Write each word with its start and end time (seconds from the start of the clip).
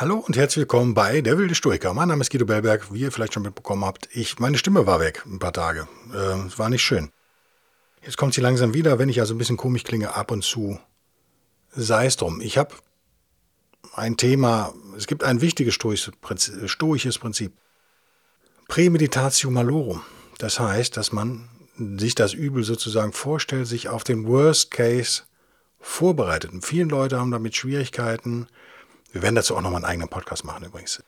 Hallo 0.00 0.16
und 0.16 0.34
herzlich 0.34 0.62
willkommen 0.62 0.94
bei 0.94 1.20
Der 1.20 1.36
wilde 1.36 1.54
Stoiker. 1.54 1.92
Mein 1.92 2.08
Name 2.08 2.22
ist 2.22 2.30
Guido 2.30 2.46
Bellberg. 2.46 2.90
Wie 2.90 3.00
ihr 3.00 3.12
vielleicht 3.12 3.34
schon 3.34 3.42
mitbekommen 3.42 3.84
habt, 3.84 4.08
ich, 4.14 4.38
meine 4.38 4.56
Stimme 4.56 4.86
war 4.86 4.98
weg 4.98 5.24
ein 5.26 5.38
paar 5.38 5.52
Tage. 5.52 5.86
Äh, 6.14 6.46
es 6.46 6.58
war 6.58 6.70
nicht 6.70 6.80
schön. 6.80 7.10
Jetzt 8.02 8.16
kommt 8.16 8.32
sie 8.32 8.40
langsam 8.40 8.72
wieder, 8.72 8.98
wenn 8.98 9.10
ich 9.10 9.20
also 9.20 9.34
ein 9.34 9.36
bisschen 9.36 9.58
komisch 9.58 9.84
klinge, 9.84 10.14
ab 10.14 10.30
und 10.30 10.42
zu. 10.42 10.80
Sei 11.72 12.06
es 12.06 12.16
drum. 12.16 12.40
Ich 12.40 12.56
habe 12.56 12.74
ein 13.92 14.16
Thema, 14.16 14.72
es 14.96 15.06
gibt 15.06 15.22
ein 15.22 15.42
wichtiges 15.42 15.74
stoisches 15.74 17.18
Prinzip. 17.18 17.52
Prämeditatio 18.68 19.50
malorum. 19.50 20.00
Das 20.38 20.58
heißt, 20.58 20.96
dass 20.96 21.12
man 21.12 21.46
sich 21.76 22.14
das 22.14 22.32
Übel 22.32 22.64
sozusagen 22.64 23.12
vorstellt, 23.12 23.66
sich 23.66 23.90
auf 23.90 24.02
den 24.02 24.26
Worst 24.26 24.70
Case 24.70 25.24
vorbereitet. 25.78 26.52
Und 26.52 26.64
viele 26.64 26.86
Leute 26.86 27.20
haben 27.20 27.32
damit 27.32 27.54
Schwierigkeiten, 27.54 28.46
wir 29.12 29.22
werden 29.22 29.34
dazu 29.34 29.56
auch 29.56 29.60
nochmal 29.60 29.84
einen 29.84 29.90
eigenen 29.90 30.08
Podcast 30.08 30.44
machen 30.44 30.64
übrigens. 30.64 31.02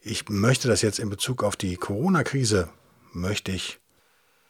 Ich 0.00 0.28
möchte 0.28 0.68
das 0.68 0.82
jetzt 0.82 0.98
in 0.98 1.08
Bezug 1.08 1.42
auf 1.42 1.56
die 1.56 1.76
Corona-Krise, 1.76 2.68
möchte 3.12 3.52
ich 3.52 3.80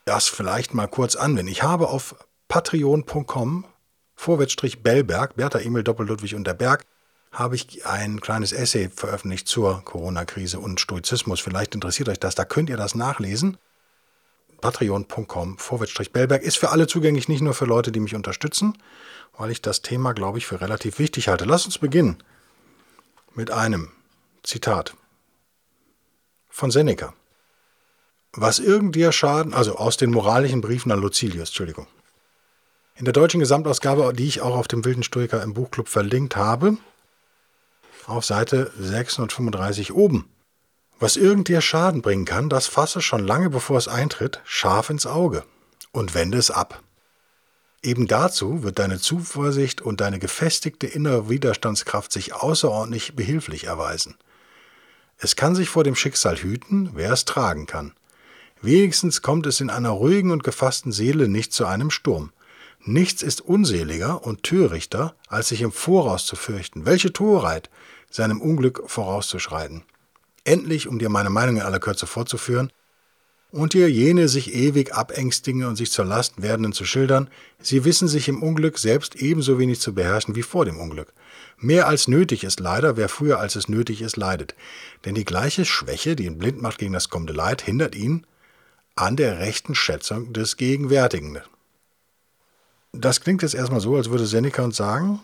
das 0.05 0.29
vielleicht 0.29 0.75
mal 0.75 0.89
kurz 0.89 1.15
anwenden. 1.15 1.51
Ich 1.51 1.63
habe 1.63 1.89
auf 1.89 2.17
patreon.com 2.48 3.65
Vorwärtsstrich 4.17 4.83
Bellberg, 4.83 5.37
Bertha 5.37 5.59
Emil 5.59 5.85
Doppel 5.85 6.07
Ludwig 6.07 6.35
und 6.35 6.47
der 6.47 6.55
Berg, 6.55 6.85
habe 7.31 7.57
ich 7.57 7.85
ein 7.87 8.21
kleines 8.21 8.53
Essay 8.53 8.89
veröffentlicht 8.89 9.48
zur 9.48 9.85
Corona-Krise 9.85 10.61
und 10.61 10.81
Stoizismus. 10.81 11.41
Vielleicht 11.41 11.75
interessiert 11.75 12.09
euch 12.09 12.20
das, 12.20 12.35
da 12.35 12.45
könnt 12.45 12.70
ihr 12.70 12.77
das 12.77 12.95
nachlesen. 12.95 13.57
Patreon.com 14.61 15.59
Vorwärtsstrich 15.59 16.13
Bellberg 16.13 16.43
ist 16.43 16.59
für 16.59 16.70
alle 16.70 16.87
zugänglich, 16.87 17.29
nicht 17.29 17.43
nur 17.43 17.55
für 17.55 17.65
Leute, 17.65 17.93
die 17.93 18.01
mich 18.01 18.15
unterstützen, 18.15 18.79
weil 19.37 19.51
ich 19.51 19.63
das 19.63 19.83
Thema, 19.83 20.15
glaube 20.15 20.39
ich, 20.39 20.47
für 20.47 20.61
relativ 20.61 20.98
wichtig 20.98 21.29
halte. 21.29 21.45
Lass 21.45 21.67
uns 21.67 21.79
beginnen 21.79 22.23
mit 23.35 23.51
einem 23.51 23.91
Zitat 24.43 24.95
von 26.49 26.71
Seneca. 26.71 27.15
Was 28.33 28.59
irgend 28.59 28.97
schaden, 29.13 29.55
also 29.55 29.77
aus 29.77 29.97
den 29.97 30.11
moralischen 30.11 30.61
Briefen 30.61 30.93
an 30.93 31.01
Lucilius, 31.01 31.49
Entschuldigung. 31.49 31.87
In 32.95 33.05
der 33.05 33.13
deutschen 33.13 33.41
Gesamtausgabe, 33.41 34.13
die 34.13 34.29
ich 34.29 34.41
auch 34.41 34.57
auf 34.57 34.69
dem 34.69 34.85
Wilden 34.85 35.03
Stoiker 35.03 35.43
im 35.43 35.55
Buchclub 35.55 35.89
verlinkt 35.89 36.37
habe, 36.37 36.77
auf 38.07 38.25
Seite 38.25 38.71
635 38.79 39.93
oben. 39.93 40.29
Was 41.01 41.17
irgend 41.17 41.48
Schaden 41.61 42.03
bringen 42.03 42.25
kann, 42.25 42.48
das 42.48 42.69
fasse 42.69 43.03
schon 43.03 43.27
lange 43.27 43.51
bevor 43.51 43.79
es 43.79 43.89
eintritt, 43.89 44.41
scharf 44.45 44.91
ins 44.91 45.07
Auge 45.07 45.45
und 45.91 46.15
wende 46.15 46.39
es 46.39 46.53
ab. 46.53 46.84
Eben 47.85 48.07
dazu 48.07 48.63
wird 48.63 48.79
deine 48.79 48.99
Zuversicht 48.99 49.83
und 49.83 50.01
deine 50.01 50.19
gefestigte 50.19 50.87
innere 50.87 51.29
Widerstandskraft 51.29 52.13
sich 52.13 52.33
außerordentlich 52.33 53.15
behilflich 53.15 53.65
erweisen. 53.65 54.17
Es 55.19 55.37
kann 55.37 55.55
sich 55.55 55.69
vor 55.69 55.85
dem 55.85 55.95
Schicksal 55.95 56.39
hüten, 56.39 56.93
wer 56.95 57.13
es 57.13 57.27
tragen 57.27 57.67
kann. 57.67 57.93
Wenigstens 58.63 59.21
kommt 59.21 59.45
es 59.45 59.61
in 59.61 59.69
einer 59.69 59.91
ruhigen 59.91 60.31
und 60.31 60.43
gefassten 60.43 60.93
Seele 60.93 61.29
nicht 61.29 61.53
zu 61.53 61.67
einem 61.67 61.91
Sturm. 61.91 62.33
Nichts 62.81 63.23
ist 63.23 63.43
unseliger 63.43 64.25
und 64.25 64.45
törichter, 64.45 65.14
als 65.29 65.48
sich 65.48 65.61
im 65.61 65.70
Voraus 65.70 66.25
zu 66.25 66.37
fürchten. 66.37 66.87
Welche 66.87 67.13
Torheit, 67.13 67.69
seinem 68.11 68.41
Unglück 68.41 68.83
vorauszuschreiten. 68.87 69.83
Endlich, 70.45 70.89
um 70.89 70.98
dir 70.98 71.11
meine 71.11 71.31
Meinung 71.31 71.57
in 71.57 71.63
aller 71.63 71.81
Kürze 71.81 72.07
vorzuführen, 72.07 72.73
und 73.55 73.73
dir 73.73 73.89
jene 73.89 74.27
sich 74.29 74.53
ewig 74.53 74.95
abängstigen 74.95 75.65
und 75.65 75.77
sich 75.77 75.92
zur 75.92 76.05
Last 76.05 76.42
werdenden 76.42 76.73
zu 76.73 76.85
schildern, 76.85 77.31
sie 77.61 77.85
wissen 77.85 78.09
sich 78.09 78.29
im 78.29 78.42
Unglück 78.42 78.79
selbst 78.79 79.15
ebenso 79.15 79.61
wenig 79.61 79.79
zu 79.79 79.95
beherrschen 79.95 80.35
wie 80.35 80.42
vor 80.42 80.65
dem 80.65 80.81
Unglück. 80.81 81.13
Mehr 81.59 81.87
als 81.87 82.09
nötig 82.09 82.43
ist 82.43 82.59
leider, 82.59 82.97
wer 82.97 83.09
früher 83.09 83.39
als 83.39 83.55
es 83.55 83.69
nötig 83.69 84.03
ist, 84.03 84.17
leidet. 84.17 84.57
Denn 85.05 85.14
die 85.14 85.25
gleiche 85.25 85.64
Schwäche, 85.64 86.17
die 86.17 86.25
ihn 86.25 86.37
blind 86.37 86.61
macht 86.61 86.79
gegen 86.79 86.93
das 86.93 87.11
kommende 87.11 87.33
Leid, 87.33 87.63
hindert 87.63 87.95
ihn 87.95 88.27
an 88.97 89.14
der 89.14 89.39
rechten 89.39 89.77
Schätzung 89.77 90.33
des 90.33 90.57
Gegenwärtigen. 90.57 91.39
Das 92.93 93.20
klingt 93.20 93.43
jetzt 93.43 93.55
erstmal 93.55 93.81
so, 93.81 93.95
als 93.95 94.11
würde 94.11 94.27
Seneca 94.27 94.64
uns 94.64 94.77
sagen, 94.77 95.20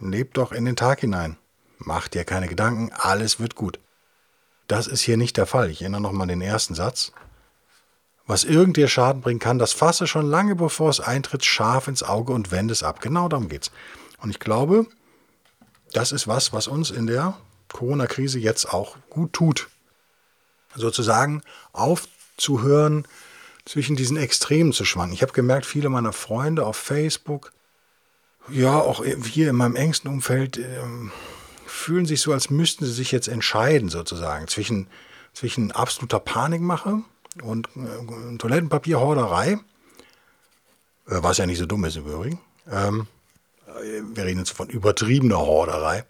lebt 0.00 0.36
doch 0.36 0.52
in 0.52 0.66
den 0.66 0.76
Tag 0.76 1.00
hinein. 1.00 1.38
Mach 1.78 2.08
dir 2.08 2.24
keine 2.24 2.48
Gedanken, 2.48 2.90
alles 2.92 3.40
wird 3.40 3.54
gut. 3.54 3.80
Das 4.68 4.86
ist 4.86 5.00
hier 5.00 5.16
nicht 5.16 5.38
der 5.38 5.46
Fall. 5.46 5.70
Ich 5.70 5.80
erinnere 5.80 6.02
nochmal 6.02 6.26
den 6.26 6.42
ersten 6.42 6.74
Satz. 6.74 7.12
Was 8.26 8.44
irgend 8.44 8.76
dir 8.76 8.88
Schaden 8.88 9.20
bringen 9.20 9.40
kann, 9.40 9.58
das 9.58 9.72
fasse 9.72 10.06
schon 10.06 10.26
lange 10.26 10.54
bevor 10.54 10.88
es 10.88 11.00
eintritt 11.00 11.44
scharf 11.44 11.88
ins 11.88 12.02
Auge 12.02 12.32
und 12.32 12.50
wende 12.50 12.72
es 12.72 12.82
ab. 12.82 13.00
Genau 13.00 13.28
darum 13.28 13.48
geht's. 13.48 13.70
Und 14.18 14.30
ich 14.30 14.40
glaube, 14.40 14.86
das 15.92 16.10
ist 16.10 16.26
was, 16.26 16.52
was 16.52 16.66
uns 16.66 16.90
in 16.90 17.06
der 17.06 17.36
Corona-Krise 17.72 18.38
jetzt 18.38 18.72
auch 18.72 18.96
gut 19.10 19.32
tut. 19.34 19.68
Sozusagen 20.74 21.42
aufzuhören, 21.72 23.06
zwischen 23.64 23.96
diesen 23.96 24.16
Extremen 24.16 24.72
zu 24.72 24.84
schwanken. 24.84 25.14
Ich 25.14 25.22
habe 25.22 25.32
gemerkt, 25.32 25.66
viele 25.66 25.88
meiner 25.88 26.12
Freunde 26.12 26.66
auf 26.66 26.76
Facebook, 26.76 27.52
ja, 28.50 28.78
auch 28.78 29.02
hier 29.04 29.48
in 29.48 29.56
meinem 29.56 29.76
engsten 29.76 30.10
Umfeld, 30.10 30.58
äh, 30.58 30.80
fühlen 31.66 32.04
sich 32.04 32.20
so, 32.20 32.32
als 32.32 32.50
müssten 32.50 32.84
sie 32.84 32.92
sich 32.92 33.10
jetzt 33.10 33.28
entscheiden, 33.28 33.88
sozusagen, 33.88 34.48
zwischen, 34.48 34.86
zwischen 35.32 35.72
absoluter 35.72 36.20
Panikmache 36.20 37.02
und 37.42 37.68
äh, 37.76 38.36
Toilettenpapierhorderei, 38.38 39.52
äh, 39.52 39.58
was 41.06 41.38
ja 41.38 41.46
nicht 41.46 41.58
so 41.58 41.66
dumm 41.66 41.84
ist 41.84 41.96
im 41.96 42.06
Übrigen. 42.06 42.40
Ähm, 42.70 43.06
wir 44.14 44.24
reden 44.24 44.38
jetzt 44.38 44.52
von 44.52 44.68
übertriebener 44.68 45.38
Horderei. 45.38 46.04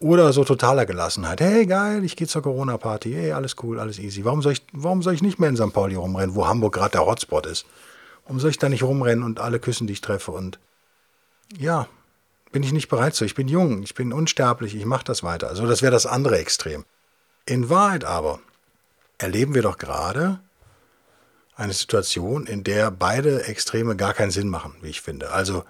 Oder 0.00 0.32
so 0.32 0.44
totaler 0.44 0.84
Gelassenheit. 0.84 1.40
Hey, 1.40 1.66
geil, 1.66 2.04
ich 2.04 2.16
gehe 2.16 2.26
zur 2.26 2.42
Corona-Party. 2.42 3.12
Hey, 3.12 3.32
alles 3.32 3.56
cool, 3.62 3.80
alles 3.80 3.98
easy. 3.98 4.24
Warum 4.24 4.42
soll, 4.42 4.52
ich, 4.52 4.62
warum 4.72 5.02
soll 5.02 5.14
ich 5.14 5.22
nicht 5.22 5.38
mehr 5.38 5.48
in 5.48 5.56
St. 5.56 5.72
Pauli 5.72 5.94
rumrennen, 5.94 6.34
wo 6.34 6.46
Hamburg 6.46 6.74
gerade 6.74 6.92
der 6.92 7.06
Hotspot 7.06 7.46
ist? 7.46 7.64
Warum 8.24 8.38
soll 8.38 8.50
ich 8.50 8.58
da 8.58 8.68
nicht 8.68 8.82
rumrennen 8.82 9.24
und 9.24 9.40
alle 9.40 9.58
küssen, 9.60 9.86
die 9.86 9.94
ich 9.94 10.00
treffe? 10.00 10.32
Und 10.32 10.58
ja, 11.56 11.88
bin 12.52 12.62
ich 12.62 12.72
nicht 12.72 12.88
bereit 12.88 13.14
zu. 13.14 13.24
Ich 13.24 13.34
bin 13.34 13.48
jung, 13.48 13.82
ich 13.82 13.94
bin 13.94 14.12
unsterblich, 14.12 14.74
ich 14.74 14.84
mache 14.84 15.04
das 15.04 15.22
weiter. 15.22 15.48
Also 15.48 15.66
das 15.66 15.80
wäre 15.80 15.92
das 15.92 16.06
andere 16.06 16.38
Extrem. 16.38 16.84
In 17.46 17.70
Wahrheit 17.70 18.04
aber 18.04 18.40
erleben 19.18 19.54
wir 19.54 19.62
doch 19.62 19.78
gerade 19.78 20.40
eine 21.56 21.72
Situation, 21.72 22.46
in 22.46 22.64
der 22.64 22.90
beide 22.90 23.44
Extreme 23.44 23.96
gar 23.96 24.12
keinen 24.14 24.30
Sinn 24.30 24.48
machen, 24.48 24.74
wie 24.80 24.90
ich 24.90 25.00
finde. 25.00 25.30
Also 25.30 25.64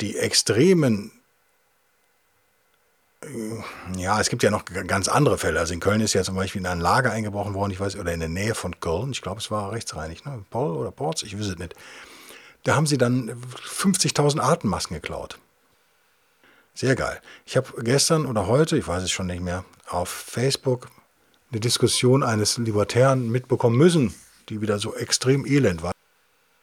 die 0.00 0.16
Extremen, 0.16 1.10
äh, 3.22 3.98
ja, 4.00 4.20
es 4.20 4.28
gibt 4.28 4.42
ja 4.42 4.50
noch 4.50 4.64
ganz 4.64 5.08
andere 5.08 5.38
Fälle. 5.38 5.58
Also 5.58 5.74
in 5.74 5.80
Köln 5.80 6.00
ist 6.00 6.14
ja 6.14 6.22
zum 6.22 6.36
Beispiel 6.36 6.60
in 6.60 6.66
ein 6.66 6.80
Lager 6.80 7.10
eingebrochen 7.10 7.54
worden, 7.54 7.72
ich 7.72 7.80
weiß, 7.80 7.96
oder 7.96 8.12
in 8.12 8.20
der 8.20 8.28
Nähe 8.28 8.54
von 8.54 8.78
Köln, 8.80 9.10
ich 9.10 9.22
glaube, 9.22 9.40
es 9.40 9.50
war 9.50 9.72
rechtsreinig, 9.72 10.24
ne? 10.24 10.44
Paul 10.50 10.76
oder 10.76 10.92
Ports, 10.92 11.22
ich 11.22 11.36
weiß 11.38 11.46
es 11.46 11.58
nicht. 11.58 11.74
Da 12.62 12.76
haben 12.76 12.86
sie 12.86 12.98
dann 12.98 13.30
50.000 13.30 14.40
Atemmasken 14.40 14.94
geklaut. 14.94 15.38
Sehr 16.72 16.96
geil. 16.96 17.20
Ich 17.46 17.56
habe 17.56 17.82
gestern 17.84 18.26
oder 18.26 18.46
heute, 18.46 18.76
ich 18.76 18.86
weiß 18.86 19.02
es 19.02 19.10
schon 19.10 19.26
nicht 19.26 19.42
mehr, 19.42 19.64
auf 19.86 20.08
Facebook 20.08 20.88
eine 21.54 21.60
Diskussion 21.60 22.24
eines 22.24 22.58
Libertären 22.58 23.30
mitbekommen 23.30 23.76
müssen, 23.76 24.12
die 24.48 24.60
wieder 24.60 24.80
so 24.80 24.94
extrem 24.94 25.46
elend 25.46 25.82
war. 25.82 25.92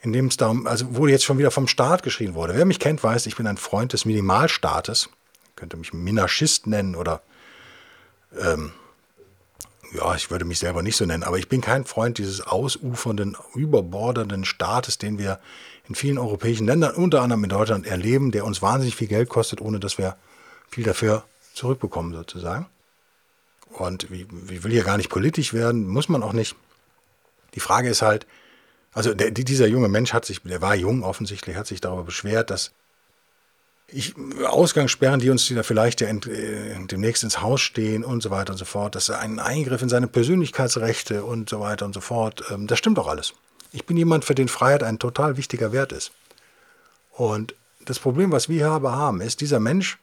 In 0.02 0.12
dem 0.12 0.28
es 0.28 0.36
darum, 0.36 0.68
also 0.68 0.86
wo 0.96 1.08
jetzt 1.08 1.24
schon 1.24 1.38
wieder 1.38 1.52
vom 1.52 1.68
Staat 1.68 2.04
geschrien 2.04 2.34
wurde. 2.34 2.56
Wer 2.56 2.66
mich 2.66 2.80
kennt, 2.80 3.02
weiß, 3.02 3.26
ich 3.26 3.38
bin 3.38 3.48
ein 3.48 3.58
Freund 3.58 3.94
des 3.94 4.04
Minimalstaates. 4.04 5.10
Könnte 5.56 5.78
mich 5.78 5.94
Minarchist 5.94 6.68
nennen 6.68 6.96
oder 6.96 7.22
ähm, 8.38 8.72
ja, 9.94 10.14
ich 10.16 10.30
würde 10.30 10.46
mich 10.46 10.60
selber 10.60 10.82
nicht 10.82 10.98
so 10.98 11.06
nennen, 11.06 11.24
aber 11.24 11.38
ich 11.38 11.48
bin 11.48 11.62
kein 11.62 11.86
Freund 11.86 12.18
dieses 12.18 12.42
ausufernden, 12.42 13.38
überbordernden 13.56 14.44
Staates, 14.44 14.98
den 14.98 15.18
wir 15.18 15.40
in 15.88 15.96
vielen 15.96 16.18
europäischen 16.18 16.66
Ländern, 16.66 16.96
unter 16.96 17.22
anderem 17.22 17.44
in 17.44 17.50
Deutschland, 17.50 17.86
erleben, 17.86 18.32
der 18.32 18.46
uns 18.46 18.62
wahnsinnig 18.62 18.96
viel 18.96 19.08
Geld 19.08 19.30
kostet, 19.30 19.62
ohne 19.62 19.80
dass 19.80 19.98
wir 19.98 20.18
viel 20.70 20.84
dafür 20.84 21.24
zurückbekommen, 21.54 22.14
sozusagen. 22.14 22.68
Und 23.78 24.04
ich, 24.12 24.26
will 24.64 24.72
hier 24.72 24.84
gar 24.84 24.98
nicht 24.98 25.10
politisch 25.10 25.54
werden, 25.54 25.88
muss 25.88 26.10
man 26.10 26.24
auch 26.24 26.34
nicht. 26.34 26.56
Die 27.56 27.60
Frage 27.60 27.90
ist 27.90 28.02
halt, 28.02 28.28
also 28.94 29.14
der, 29.14 29.32
dieser 29.32 29.68
junge 29.68 29.88
Mensch 29.88 30.14
hat 30.14 30.26
sich, 30.26 30.42
der 30.42 30.62
war 30.62 30.76
jung 30.76 31.04
offensichtlich, 31.04 31.56
hat 31.56 31.68
sich 31.68 31.82
darüber 31.82 32.04
beschwert, 32.04 32.50
dass 32.50 32.72
ich, 33.88 34.16
Ausgangssperren, 34.46 35.20
die 35.20 35.30
uns 35.30 35.50
wieder 35.50 35.64
vielleicht 35.64 36.02
ja 36.02 36.08
in, 36.08 36.22
äh, 36.24 36.88
demnächst 36.88 37.24
ins 37.24 37.42
Haus 37.42 37.62
stehen 37.62 38.04
und 38.04 38.24
so 38.24 38.30
weiter 38.30 38.54
und 38.54 38.58
so 38.58 38.66
fort. 38.66 38.96
Das 38.96 39.10
ist 39.10 39.16
ein 39.16 39.40
Eingriff 39.40 39.82
in 39.82 39.90
seine 39.90 40.08
Persönlichkeitsrechte 40.08 41.24
und 41.24 41.50
so 41.50 41.60
weiter 41.60 41.86
und 41.86 41.94
so 41.94 42.02
fort. 42.02 42.44
Ähm, 42.50 42.68
das 42.68 42.80
stimmt 42.80 42.98
doch 42.98 43.08
alles. 43.08 43.34
Ich 43.74 43.86
bin 43.86 43.98
jemand, 43.98 44.26
für 44.26 44.36
den 44.36 44.48
Freiheit 44.48 44.84
ein 44.84 45.00
total 45.00 45.38
wichtiger 45.38 45.72
Wert 45.72 45.92
ist. 45.92 46.12
Und 47.12 47.56
das 47.86 48.00
Problem, 48.00 48.32
was 48.32 48.50
wir 48.50 48.58
hier 48.58 48.92
haben, 48.92 49.22
ist, 49.22 49.42
dieser 49.42 49.60
Mensch 49.60 49.98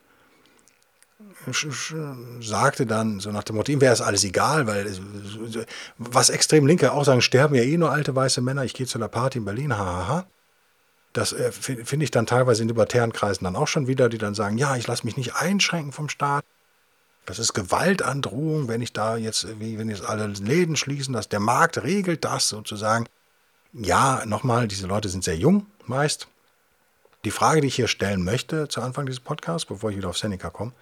sagte 2.40 2.86
dann 2.86 3.20
so 3.20 3.30
nach 3.30 3.44
dem 3.44 3.56
Motto, 3.56 3.72
ihm 3.72 3.80
wäre 3.80 3.92
es 3.92 4.00
alles 4.00 4.24
egal, 4.24 4.66
weil 4.66 4.92
was 5.98 6.30
extrem 6.30 6.66
Linke 6.66 6.92
auch 6.92 7.04
sagen, 7.04 7.22
sterben 7.22 7.54
ja 7.54 7.62
eh 7.62 7.76
nur 7.76 7.90
alte 7.90 8.14
weiße 8.14 8.40
Männer, 8.40 8.64
ich 8.64 8.74
gehe 8.74 8.86
zu 8.86 8.98
einer 8.98 9.08
Party 9.08 9.38
in 9.38 9.44
Berlin, 9.44 9.76
hahaha. 9.76 10.26
Das 11.12 11.32
äh, 11.32 11.50
finde 11.52 12.04
ich 12.04 12.10
dann 12.10 12.26
teilweise 12.26 12.62
in 12.62 12.68
libertären 12.68 13.12
Kreisen 13.12 13.44
dann 13.44 13.56
auch 13.56 13.68
schon 13.68 13.86
wieder, 13.86 14.08
die 14.08 14.18
dann 14.18 14.34
sagen, 14.34 14.58
ja, 14.58 14.76
ich 14.76 14.86
lasse 14.86 15.04
mich 15.04 15.16
nicht 15.16 15.36
einschränken 15.36 15.92
vom 15.92 16.08
Staat. 16.08 16.44
Das 17.24 17.38
ist 17.38 17.54
Gewaltandrohung, 17.54 18.68
wenn 18.68 18.82
ich 18.82 18.92
da 18.92 19.16
jetzt, 19.16 19.60
wie 19.60 19.78
wenn 19.78 19.88
jetzt 19.88 20.04
alle 20.04 20.26
Läden 20.26 20.76
schließen, 20.76 21.12
dass 21.12 21.28
der 21.28 21.40
Markt 21.40 21.82
regelt 21.82 22.24
das 22.24 22.48
sozusagen. 22.48 23.06
Ja, 23.72 24.22
nochmal, 24.26 24.68
diese 24.68 24.86
Leute 24.86 25.08
sind 25.08 25.24
sehr 25.24 25.36
jung 25.36 25.66
meist. 25.86 26.28
Die 27.24 27.30
Frage, 27.30 27.60
die 27.60 27.66
ich 27.66 27.74
hier 27.74 27.88
stellen 27.88 28.22
möchte 28.22 28.68
zu 28.68 28.80
Anfang 28.80 29.06
dieses 29.06 29.20
Podcasts, 29.20 29.66
bevor 29.66 29.90
ich 29.90 29.96
wieder 29.96 30.08
auf 30.08 30.16
Seneca 30.16 30.50
komme, 30.50 30.72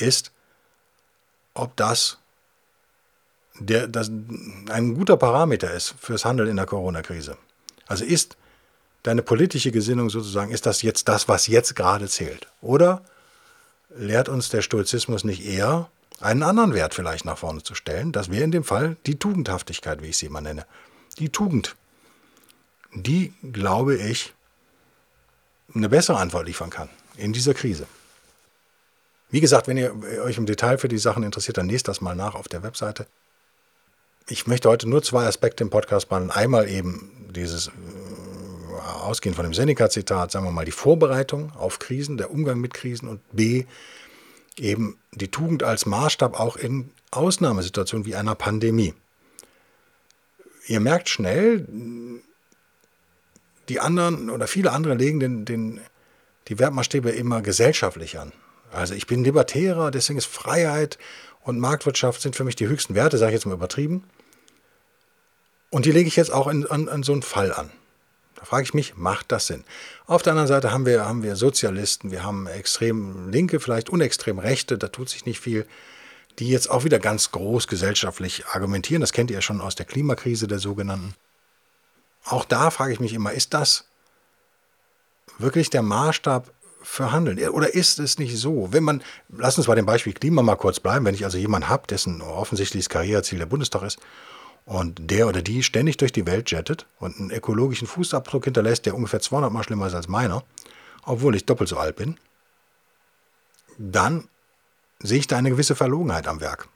ist, 0.00 0.32
ob 1.54 1.76
das, 1.76 2.18
der, 3.58 3.88
das 3.88 4.10
ein 4.70 4.94
guter 4.94 5.16
Parameter 5.16 5.72
ist 5.72 5.94
fürs 6.00 6.24
Handeln 6.24 6.48
in 6.48 6.56
der 6.56 6.66
Corona-Krise. 6.66 7.36
Also 7.86 8.04
ist 8.04 8.36
deine 9.02 9.22
politische 9.22 9.72
Gesinnung 9.72 10.10
sozusagen, 10.10 10.52
ist 10.52 10.66
das 10.66 10.82
jetzt 10.82 11.08
das, 11.08 11.28
was 11.28 11.46
jetzt 11.46 11.74
gerade 11.74 12.08
zählt? 12.08 12.46
Oder 12.60 13.02
lehrt 13.90 14.28
uns 14.28 14.48
der 14.48 14.62
Stoizismus 14.62 15.24
nicht 15.24 15.44
eher, 15.44 15.90
einen 16.20 16.42
anderen 16.42 16.74
Wert 16.74 16.94
vielleicht 16.94 17.24
nach 17.24 17.38
vorne 17.38 17.62
zu 17.62 17.74
stellen? 17.74 18.12
Das 18.12 18.30
wäre 18.30 18.44
in 18.44 18.52
dem 18.52 18.64
Fall 18.64 18.96
die 19.06 19.18
Tugendhaftigkeit, 19.18 20.02
wie 20.02 20.08
ich 20.08 20.18
sie 20.18 20.26
immer 20.26 20.40
nenne. 20.40 20.66
Die 21.18 21.30
Tugend. 21.30 21.76
Die, 22.92 23.32
glaube 23.52 23.96
ich, 23.96 24.34
eine 25.74 25.88
bessere 25.88 26.18
Antwort 26.18 26.46
liefern 26.46 26.70
kann 26.70 26.88
in 27.16 27.32
dieser 27.32 27.54
Krise. 27.54 27.86
Wie 29.30 29.40
gesagt, 29.40 29.68
wenn 29.68 29.76
ihr 29.76 29.94
euch 30.24 30.38
im 30.38 30.46
Detail 30.46 30.78
für 30.78 30.88
die 30.88 30.98
Sachen 30.98 31.22
interessiert, 31.22 31.56
dann 31.56 31.68
lest 31.68 31.88
das 31.88 32.00
mal 32.00 32.16
nach 32.16 32.34
auf 32.34 32.48
der 32.48 32.62
Webseite. 32.62 33.06
Ich 34.28 34.46
möchte 34.46 34.68
heute 34.68 34.88
nur 34.88 35.02
zwei 35.02 35.26
Aspekte 35.26 35.64
im 35.64 35.70
Podcast 35.70 36.08
behandeln. 36.08 36.30
Einmal 36.30 36.68
eben 36.68 37.28
dieses 37.30 37.68
äh, 37.68 37.70
ausgehend 39.02 39.36
von 39.36 39.44
dem 39.44 39.54
Seneca-Zitat, 39.54 40.32
sagen 40.32 40.44
wir 40.44 40.52
mal, 40.52 40.64
die 40.64 40.72
Vorbereitung 40.72 41.52
auf 41.56 41.78
Krisen, 41.78 42.16
der 42.16 42.30
Umgang 42.30 42.60
mit 42.60 42.74
Krisen 42.74 43.08
und 43.08 43.20
B, 43.32 43.64
eben 44.56 44.98
die 45.12 45.30
Tugend 45.30 45.62
als 45.62 45.86
Maßstab 45.86 46.38
auch 46.38 46.56
in 46.56 46.90
Ausnahmesituationen 47.10 48.06
wie 48.06 48.14
einer 48.14 48.34
Pandemie. 48.34 48.94
Ihr 50.66 50.80
merkt 50.80 51.08
schnell, 51.08 51.66
die 53.68 53.80
anderen 53.80 54.30
oder 54.30 54.46
viele 54.46 54.72
andere 54.72 54.94
legen 54.94 55.20
den, 55.20 55.44
den, 55.44 55.80
die 56.48 56.58
Wertmaßstäbe 56.58 57.10
immer 57.10 57.42
gesellschaftlich 57.42 58.18
an. 58.18 58.32
Also 58.72 58.94
ich 58.94 59.06
bin 59.06 59.24
Libertärer, 59.24 59.90
deswegen 59.90 60.18
ist 60.18 60.26
Freiheit 60.26 60.98
und 61.42 61.58
Marktwirtschaft 61.58 62.20
sind 62.20 62.36
für 62.36 62.44
mich 62.44 62.56
die 62.56 62.68
höchsten 62.68 62.94
Werte, 62.94 63.18
sage 63.18 63.32
ich 63.32 63.34
jetzt 63.34 63.46
mal 63.46 63.54
übertrieben. 63.54 64.04
Und 65.70 65.86
die 65.86 65.92
lege 65.92 66.08
ich 66.08 66.16
jetzt 66.16 66.32
auch 66.32 66.48
in, 66.48 66.66
an, 66.66 66.88
an 66.88 67.02
so 67.02 67.12
einen 67.12 67.22
Fall 67.22 67.52
an. 67.52 67.70
Da 68.36 68.44
frage 68.44 68.62
ich 68.62 68.74
mich, 68.74 68.96
macht 68.96 69.32
das 69.32 69.46
Sinn? 69.46 69.64
Auf 70.06 70.22
der 70.22 70.32
anderen 70.32 70.48
Seite 70.48 70.72
haben 70.72 70.86
wir, 70.86 71.04
haben 71.04 71.22
wir 71.22 71.36
Sozialisten, 71.36 72.10
wir 72.10 72.24
haben 72.24 72.46
extrem 72.46 73.28
Linke, 73.28 73.60
vielleicht 73.60 73.90
unextrem 73.90 74.38
Rechte, 74.38 74.78
da 74.78 74.88
tut 74.88 75.08
sich 75.10 75.26
nicht 75.26 75.40
viel, 75.40 75.66
die 76.38 76.48
jetzt 76.48 76.70
auch 76.70 76.84
wieder 76.84 76.98
ganz 76.98 77.32
groß 77.32 77.66
gesellschaftlich 77.66 78.46
argumentieren. 78.46 79.00
Das 79.00 79.12
kennt 79.12 79.30
ihr 79.30 79.36
ja 79.36 79.42
schon 79.42 79.60
aus 79.60 79.74
der 79.74 79.86
Klimakrise 79.86 80.46
der 80.46 80.58
sogenannten. 80.58 81.14
Auch 82.24 82.44
da 82.44 82.70
frage 82.70 82.92
ich 82.92 83.00
mich 83.00 83.12
immer, 83.12 83.32
ist 83.32 83.52
das 83.52 83.84
wirklich 85.38 85.70
der 85.70 85.82
Maßstab 85.82 86.50
für 86.82 87.12
Handeln? 87.12 87.38
Oder 87.50 87.74
ist 87.74 87.98
es 87.98 88.18
nicht 88.18 88.36
so, 88.36 88.72
wenn 88.72 88.84
man, 88.84 89.02
lass 89.28 89.58
uns 89.58 89.66
bei 89.66 89.74
dem 89.74 89.86
Beispiel 89.86 90.12
Klima 90.12 90.42
mal 90.42 90.56
kurz 90.56 90.80
bleiben, 90.80 91.04
wenn 91.04 91.14
ich 91.14 91.24
also 91.24 91.38
jemanden 91.38 91.68
habe, 91.68 91.86
dessen 91.86 92.22
offensichtliches 92.22 92.88
Karriereziel 92.88 93.38
der 93.38 93.46
Bundestag 93.46 93.82
ist 93.82 93.98
und 94.64 95.10
der 95.10 95.26
oder 95.26 95.42
die 95.42 95.62
ständig 95.62 95.96
durch 95.96 96.12
die 96.12 96.26
Welt 96.26 96.50
jettet 96.50 96.86
und 96.98 97.18
einen 97.18 97.30
ökologischen 97.30 97.88
Fußabdruck 97.88 98.44
hinterlässt, 98.44 98.86
der 98.86 98.94
ungefähr 98.94 99.20
200 99.20 99.52
Mal 99.52 99.62
schlimmer 99.62 99.86
ist 99.86 99.94
als 99.94 100.08
meiner, 100.08 100.42
obwohl 101.04 101.34
ich 101.34 101.46
doppelt 101.46 101.68
so 101.68 101.76
alt 101.76 101.96
bin, 101.96 102.18
dann 103.78 104.28
sehe 105.00 105.18
ich 105.18 105.26
da 105.26 105.38
eine 105.38 105.50
gewisse 105.50 105.74
Verlogenheit 105.74 106.28
am 106.28 106.40
Werk. 106.40 106.68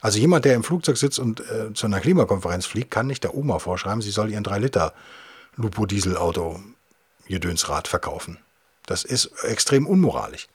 Also 0.00 0.18
jemand, 0.18 0.44
der 0.44 0.54
im 0.54 0.62
Flugzeug 0.62 0.96
sitzt 0.96 1.18
und 1.18 1.40
äh, 1.40 1.72
zu 1.74 1.86
einer 1.86 2.00
Klimakonferenz 2.00 2.66
fliegt, 2.66 2.90
kann 2.90 3.06
nicht 3.06 3.24
der 3.24 3.34
Oma 3.34 3.58
vorschreiben, 3.58 4.00
sie 4.02 4.10
soll 4.10 4.30
ihren 4.30 4.44
3-Liter 4.44 4.92
Lupo-Diesel-Auto 5.56 6.60
Gedönsrad 7.26 7.88
verkaufen. 7.88 8.38
Das 8.88 9.04
ist 9.04 9.30
extrem 9.44 9.86
unmoralisch. 9.86 10.48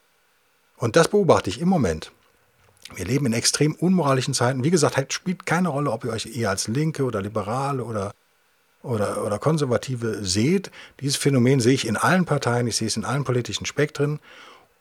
Und 0.76 0.96
das 0.96 1.06
beobachte 1.06 1.50
ich 1.50 1.60
im 1.60 1.68
Moment. 1.68 2.10
Wir 2.96 3.04
leben 3.04 3.26
in 3.26 3.32
extrem 3.32 3.76
unmoralischen 3.76 4.34
Zeiten. 4.34 4.64
Wie 4.64 4.72
gesagt, 4.72 4.96
halt 4.96 5.12
spielt 5.12 5.46
keine 5.46 5.68
Rolle, 5.68 5.92
ob 5.92 6.04
ihr 6.04 6.10
euch 6.10 6.26
eher 6.36 6.50
als 6.50 6.66
Linke 6.66 7.04
oder 7.04 7.22
Liberale 7.22 7.84
oder, 7.84 8.12
oder, 8.82 9.24
oder 9.24 9.38
Konservative 9.38 10.24
seht. 10.24 10.72
Dieses 11.00 11.14
Phänomen 11.16 11.60
sehe 11.60 11.74
ich 11.74 11.86
in 11.86 11.96
allen 11.96 12.24
Parteien, 12.24 12.66
ich 12.66 12.76
sehe 12.76 12.88
es 12.88 12.96
in 12.96 13.04
allen 13.04 13.22
politischen 13.22 13.66
Spektren. 13.66 14.18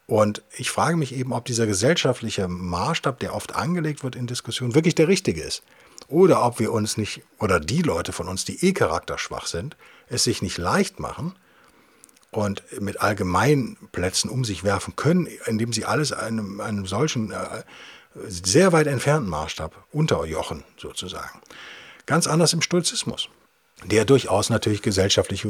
Und 0.08 0.42
ich 0.58 0.72
frage 0.72 0.98
mich 0.98 1.14
eben, 1.14 1.32
ob 1.32 1.46
dieser 1.46 1.68
gesellschaftliche 1.68 2.48
Maßstab, 2.48 3.20
der 3.20 3.36
oft 3.36 3.56
angelegt 3.56 4.04
wird 4.04 4.16
in 4.16 4.26
Diskussionen, 4.26 4.74
wirklich 4.74 4.96
der 4.96 5.08
richtige 5.08 5.44
ist. 5.44 5.62
Oder 6.08 6.44
ob 6.44 6.60
wir 6.60 6.74
uns 6.74 6.98
nicht, 6.98 7.22
oder 7.38 7.60
die 7.60 7.84
Leute 7.84 8.14
von 8.14 8.28
uns, 8.28 8.46
die 8.46 8.66
eh 8.66 8.74
charakterschwach 8.74 9.46
sind, 9.46 9.78
es 10.08 10.24
sich 10.24 10.42
nicht 10.42 10.58
leicht 10.58 11.00
machen 11.00 11.36
und 12.38 12.64
mit 12.80 13.02
Allgemeinplätzen 13.02 14.30
um 14.30 14.46
sich 14.46 14.64
werfen 14.64 14.96
können, 14.96 15.28
indem 15.46 15.74
sie 15.74 15.86
alles 15.86 16.12
einem, 16.12 16.62
einem 16.62 16.86
solchen 16.86 17.32
äh, 17.32 17.64
sehr 18.28 18.72
weit 18.72 18.88
entfernten 18.88 19.30
Maßstab 19.30 19.76
unterjochen, 19.92 20.64
sozusagen. 20.78 21.42
Ganz 22.06 22.28
anders 22.28 22.54
im 22.54 22.62
Stoizismus, 22.62 23.30
der 23.86 24.06
durchaus 24.06 24.50
natürlich 24.50 24.82
gesellschaftlich 24.82 25.46
äh, 25.46 25.50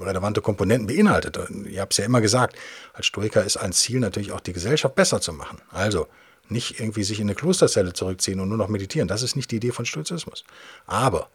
relevante 0.00 0.40
Komponenten 0.40 0.86
beinhaltet. 0.86 1.38
Ihr 1.68 1.80
habt 1.80 1.92
es 1.92 1.98
ja 1.98 2.04
immer 2.04 2.20
gesagt, 2.20 2.56
als 2.92 3.06
Stoiker 3.06 3.44
ist 3.44 3.56
ein 3.56 3.72
Ziel 3.72 4.00
natürlich 4.00 4.32
auch 4.32 4.40
die 4.40 4.52
Gesellschaft 4.52 4.94
besser 4.94 5.20
zu 5.20 5.32
machen. 5.32 5.60
Also 5.70 6.06
nicht 6.48 6.80
irgendwie 6.80 7.04
sich 7.04 7.20
in 7.20 7.26
eine 7.26 7.34
Klosterzelle 7.34 7.92
zurückziehen 7.92 8.40
und 8.40 8.48
nur 8.48 8.58
noch 8.58 8.68
meditieren. 8.68 9.08
Das 9.08 9.22
ist 9.22 9.36
nicht 9.36 9.50
die 9.50 9.56
Idee 9.56 9.72
von 9.72 9.86
Stoizismus. 9.86 10.44
Aber 10.86 11.28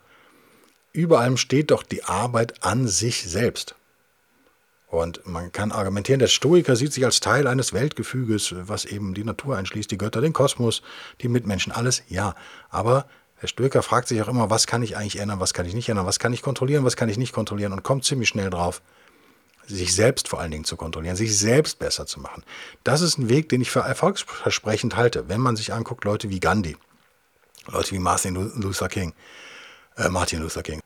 über 0.94 1.20
allem 1.20 1.38
steht 1.38 1.72
doch 1.72 1.84
die 1.84 2.04
Arbeit 2.04 2.64
an 2.64 2.88
sich 2.88 3.24
selbst. 3.30 3.76
Und 4.88 5.28
man 5.28 5.52
kann 5.52 5.74
argumentieren, 5.74 6.20
der 6.20 6.28
Stoiker 6.28 6.78
sieht 6.78 6.94
sich 6.94 7.04
als 7.04 7.20
Teil 7.20 7.46
eines 7.48 7.74
Weltgefüges, 7.74 8.56
was 8.58 8.86
eben 8.86 9.14
die 9.14 9.26
Natur 9.26 9.58
einschließt, 9.58 9.92
die 9.92 9.98
Götter, 9.98 10.22
den 10.22 10.32
Kosmos, 10.32 10.82
die 11.22 11.28
Mitmenschen, 11.28 11.74
alles, 11.74 12.04
ja. 12.08 12.36
Aber 12.70 13.06
der 13.42 13.48
Stoiker 13.48 13.84
fragt 13.84 14.08
sich 14.08 14.22
auch 14.22 14.30
immer, 14.30 14.50
was 14.50 14.66
kann 14.66 14.82
ich 14.82 14.96
eigentlich 14.96 15.20
ändern, 15.20 15.42
was 15.42 15.54
kann 15.54 15.66
ich 15.66 15.74
nicht 15.74 15.90
ändern, 15.90 16.06
was 16.06 16.20
kann 16.20 16.32
ich 16.32 16.42
kontrollieren, 16.42 16.86
was 16.86 16.96
kann 16.96 17.10
ich 17.10 17.18
nicht 17.18 17.34
kontrollieren 17.34 17.74
und 17.74 17.84
kommt 17.84 18.06
ziemlich 18.06 18.30
schnell 18.30 18.50
drauf, 18.50 18.82
sich 19.68 19.94
selbst 19.94 20.30
vor 20.30 20.40
allen 20.40 20.52
Dingen 20.52 20.64
zu 20.64 20.78
kontrollieren, 20.78 21.18
sich 21.18 21.38
selbst 21.38 21.80
besser 21.80 22.06
zu 22.06 22.22
machen. 22.22 22.44
Das 22.86 23.02
ist 23.02 23.18
ein 23.18 23.28
Weg, 23.28 23.50
den 23.50 23.60
ich 23.60 23.70
für 23.70 23.82
erfolgsversprechend 23.82 24.96
halte, 24.96 25.28
wenn 25.28 25.42
man 25.42 25.58
sich 25.58 25.74
anguckt, 25.74 26.06
Leute 26.06 26.30
wie 26.30 26.40
Gandhi, 26.40 26.78
Leute 27.68 27.92
wie 27.92 28.00
Martin 28.00 28.36
Luther 28.36 28.88
King, 28.88 29.14
äh, 29.98 30.08
Martin 30.08 30.40
Luther 30.40 30.64
King. 30.64 30.80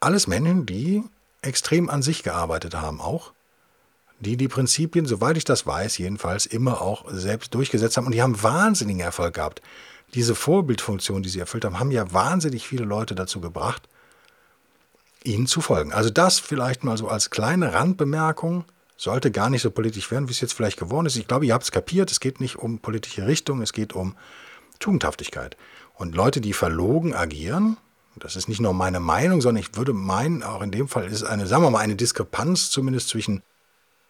Alles 0.00 0.26
Menschen, 0.26 0.66
die 0.66 1.02
extrem 1.40 1.88
an 1.88 2.02
sich 2.02 2.22
gearbeitet 2.22 2.74
haben, 2.74 3.00
auch 3.00 3.32
die 4.20 4.36
die 4.36 4.48
Prinzipien, 4.48 5.06
soweit 5.06 5.36
ich 5.36 5.44
das 5.44 5.66
weiß, 5.66 5.98
jedenfalls 5.98 6.46
immer 6.46 6.80
auch 6.80 7.04
selbst 7.08 7.54
durchgesetzt 7.54 7.96
haben. 7.96 8.06
Und 8.06 8.12
die 8.12 8.22
haben 8.22 8.42
wahnsinnigen 8.42 9.00
Erfolg 9.00 9.34
gehabt. 9.34 9.62
Diese 10.14 10.34
Vorbildfunktion, 10.34 11.22
die 11.22 11.28
sie 11.28 11.40
erfüllt 11.40 11.64
haben, 11.64 11.78
haben 11.78 11.90
ja 11.90 12.12
wahnsinnig 12.12 12.66
viele 12.66 12.84
Leute 12.84 13.14
dazu 13.14 13.40
gebracht, 13.40 13.88
ihnen 15.22 15.46
zu 15.46 15.60
folgen. 15.60 15.92
Also 15.92 16.10
das 16.10 16.38
vielleicht 16.38 16.82
mal 16.84 16.96
so 16.96 17.08
als 17.08 17.30
kleine 17.30 17.72
Randbemerkung. 17.72 18.64
Sollte 18.96 19.30
gar 19.30 19.48
nicht 19.48 19.62
so 19.62 19.70
politisch 19.70 20.10
werden, 20.10 20.28
wie 20.28 20.32
es 20.32 20.40
jetzt 20.40 20.54
vielleicht 20.54 20.78
geworden 20.78 21.06
ist. 21.06 21.14
Ich 21.14 21.28
glaube, 21.28 21.46
ihr 21.46 21.54
habt 21.54 21.62
es 21.62 21.70
kapiert. 21.70 22.10
Es 22.10 22.18
geht 22.18 22.40
nicht 22.40 22.56
um 22.56 22.80
politische 22.80 23.28
Richtung, 23.28 23.62
es 23.62 23.72
geht 23.72 23.92
um 23.92 24.16
Tugendhaftigkeit. 24.80 25.56
Und 25.94 26.16
Leute, 26.16 26.40
die 26.40 26.52
verlogen 26.52 27.14
agieren, 27.14 27.76
das 28.16 28.34
ist 28.34 28.48
nicht 28.48 28.60
nur 28.60 28.72
meine 28.72 28.98
Meinung, 28.98 29.40
sondern 29.40 29.62
ich 29.62 29.76
würde 29.76 29.92
meinen, 29.92 30.42
auch 30.42 30.62
in 30.62 30.72
dem 30.72 30.88
Fall 30.88 31.06
ist 31.06 31.12
es 31.12 31.24
eine, 31.24 31.46
sagen 31.46 31.62
wir 31.62 31.70
mal, 31.70 31.78
eine 31.78 31.94
Diskrepanz 31.94 32.70
zumindest 32.70 33.08
zwischen 33.08 33.42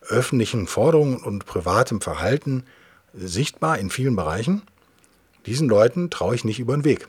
öffentlichen 0.01 0.67
Forderungen 0.67 1.19
und 1.19 1.47
privatem 1.47 2.01
Verhalten 2.01 2.65
sichtbar 3.13 3.79
in 3.79 3.91
vielen 3.91 4.17
Bereichen. 4.17 4.63
Diesen 5.47 5.69
Leuten 5.69 6.11
traue 6.11 6.35
ich 6.35 6.45
nicht 6.45 6.61
über 6.61 6.77
den 6.77 6.85
Weg. 6.85 7.09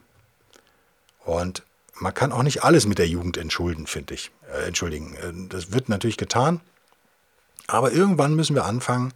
Und 1.25 1.63
man 1.96 2.13
kann 2.13 2.31
auch 2.31 2.43
nicht 2.43 2.63
alles 2.63 2.86
mit 2.86 2.98
der 2.98 3.08
Jugend 3.08 3.38
entschulden, 3.38 3.86
finde 3.86 4.13
ich. 4.13 4.31
Äh, 4.51 4.67
entschuldigen. 4.67 5.15
Äh, 5.15 5.50
das 5.50 5.72
wird 5.72 5.89
natürlich 5.89 6.17
getan. 6.17 6.62
Aber 7.67 7.91
irgendwann 7.91 8.36
müssen 8.36 8.55
wir 8.55 8.65
anfangen, 8.65 9.13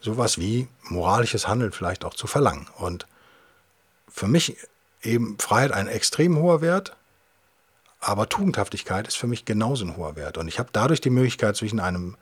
sowas 0.00 0.38
wie 0.38 0.68
moralisches 0.84 1.48
Handeln 1.48 1.72
vielleicht 1.72 2.04
auch 2.04 2.14
zu 2.14 2.26
verlangen. 2.26 2.68
Und 2.76 3.06
für 4.08 4.28
mich 4.28 4.56
eben 5.02 5.38
Freiheit 5.38 5.72
ein 5.72 5.88
extrem 5.88 6.38
hoher 6.38 6.60
Wert, 6.60 6.96
aber 8.00 8.28
Tugendhaftigkeit 8.28 9.08
ist 9.08 9.16
für 9.16 9.26
mich 9.26 9.44
genauso 9.44 9.84
ein 9.84 9.96
hoher 9.96 10.16
Wert. 10.16 10.38
Und 10.38 10.48
ich 10.48 10.58
habe 10.58 10.70
dadurch 10.72 11.00
die 11.00 11.10
Möglichkeit, 11.10 11.56
zwischen 11.56 11.80
einem 11.80 12.16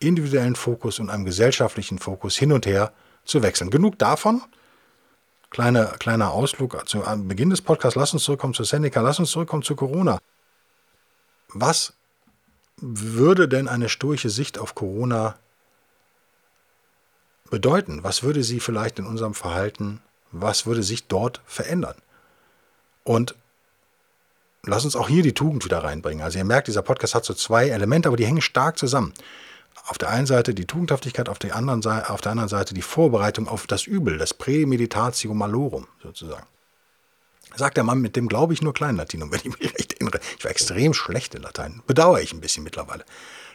individuellen 0.00 0.56
Fokus 0.56 0.98
und 0.98 1.10
einem 1.10 1.24
gesellschaftlichen 1.24 1.98
Fokus 1.98 2.36
hin 2.36 2.52
und 2.52 2.66
her 2.66 2.92
zu 3.24 3.42
wechseln. 3.42 3.70
Genug 3.70 3.98
davon. 3.98 4.42
Kleiner, 5.50 5.86
kleiner 5.98 6.32
Ausflug 6.32 6.88
zu, 6.88 7.04
am 7.04 7.26
Beginn 7.26 7.50
des 7.50 7.62
Podcasts. 7.62 7.96
Lass 7.96 8.12
uns 8.12 8.24
zurückkommen 8.24 8.54
zu 8.54 8.64
Seneca. 8.64 9.00
Lass 9.00 9.18
uns 9.18 9.30
zurückkommen 9.30 9.62
zu 9.62 9.76
Corona. 9.76 10.18
Was 11.48 11.94
würde 12.76 13.48
denn 13.48 13.66
eine 13.66 13.88
stoische 13.88 14.30
Sicht 14.30 14.58
auf 14.58 14.74
Corona 14.74 15.36
bedeuten? 17.50 18.04
Was 18.04 18.22
würde 18.22 18.42
sie 18.42 18.60
vielleicht 18.60 18.98
in 18.98 19.06
unserem 19.06 19.34
Verhalten, 19.34 20.00
was 20.30 20.66
würde 20.66 20.82
sich 20.82 21.06
dort 21.06 21.40
verändern? 21.46 21.96
Und 23.04 23.34
lass 24.62 24.84
uns 24.84 24.96
auch 24.96 25.08
hier 25.08 25.22
die 25.22 25.32
Tugend 25.32 25.64
wieder 25.64 25.82
reinbringen. 25.82 26.22
Also 26.22 26.38
ihr 26.38 26.44
merkt, 26.44 26.68
dieser 26.68 26.82
Podcast 26.82 27.14
hat 27.14 27.24
so 27.24 27.34
zwei 27.34 27.68
Elemente, 27.68 28.08
aber 28.08 28.16
die 28.16 28.26
hängen 28.26 28.42
stark 28.42 28.78
zusammen. 28.78 29.14
Auf 29.88 29.96
der 29.96 30.10
einen 30.10 30.26
Seite 30.26 30.52
die 30.52 30.66
Tugendhaftigkeit, 30.66 31.30
auf 31.30 31.38
der 31.38 31.56
anderen 31.56 31.80
Seite, 31.80 32.10
auf 32.10 32.20
der 32.20 32.32
anderen 32.32 32.50
Seite 32.50 32.74
die 32.74 32.82
Vorbereitung 32.82 33.48
auf 33.48 33.66
das 33.66 33.86
Übel, 33.86 34.18
das 34.18 34.34
Prämeditatio 34.34 35.32
malorum 35.32 35.86
sozusagen. 36.02 36.46
Sagt 37.56 37.78
der 37.78 37.84
Mann, 37.84 38.02
mit 38.02 38.14
dem 38.14 38.28
glaube 38.28 38.52
ich 38.52 38.60
nur 38.60 38.74
Kleinlatinum, 38.74 39.32
wenn 39.32 39.40
ich 39.42 39.58
mich 39.58 39.74
recht 39.74 39.94
erinnere. 39.94 40.20
Ich 40.38 40.44
war 40.44 40.50
extrem 40.50 40.92
schlecht 40.92 41.34
in 41.34 41.40
Latein. 41.40 41.82
Bedauere 41.86 42.20
ich 42.20 42.34
ein 42.34 42.42
bisschen 42.42 42.64
mittlerweile. 42.64 43.02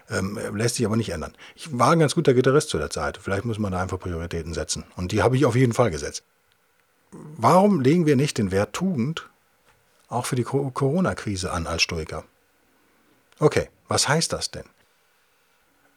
Ähm, 0.09 0.39
lässt 0.55 0.75
sich 0.75 0.87
aber 0.87 0.95
nicht 0.97 1.11
ändern. 1.11 1.35
Ich 1.55 1.77
war 1.77 1.91
ein 1.91 1.99
ganz 1.99 2.15
guter 2.15 2.33
Gitarrist 2.33 2.69
zu 2.69 2.79
der 2.79 2.89
Zeit. 2.89 3.19
Vielleicht 3.21 3.45
muss 3.45 3.59
man 3.59 3.71
da 3.71 3.79
einfach 3.79 3.99
Prioritäten 3.99 4.55
setzen. 4.55 4.85
Und 4.95 5.11
die 5.11 5.21
habe 5.21 5.37
ich 5.37 5.45
auf 5.45 5.55
jeden 5.55 5.73
Fall 5.73 5.91
gesetzt. 5.91 6.23
Warum 7.11 7.79
legen 7.79 8.07
wir 8.07 8.15
nicht 8.15 8.39
den 8.39 8.49
Wert 8.49 8.73
Tugend 8.73 9.29
auch 10.09 10.25
für 10.25 10.35
die 10.35 10.43
Corona-Krise 10.43 11.51
an 11.51 11.67
als 11.67 11.83
Stoiker? 11.83 12.23
Okay, 13.37 13.69
was 13.87 14.07
heißt 14.07 14.33
das 14.33 14.49
denn? 14.49 14.65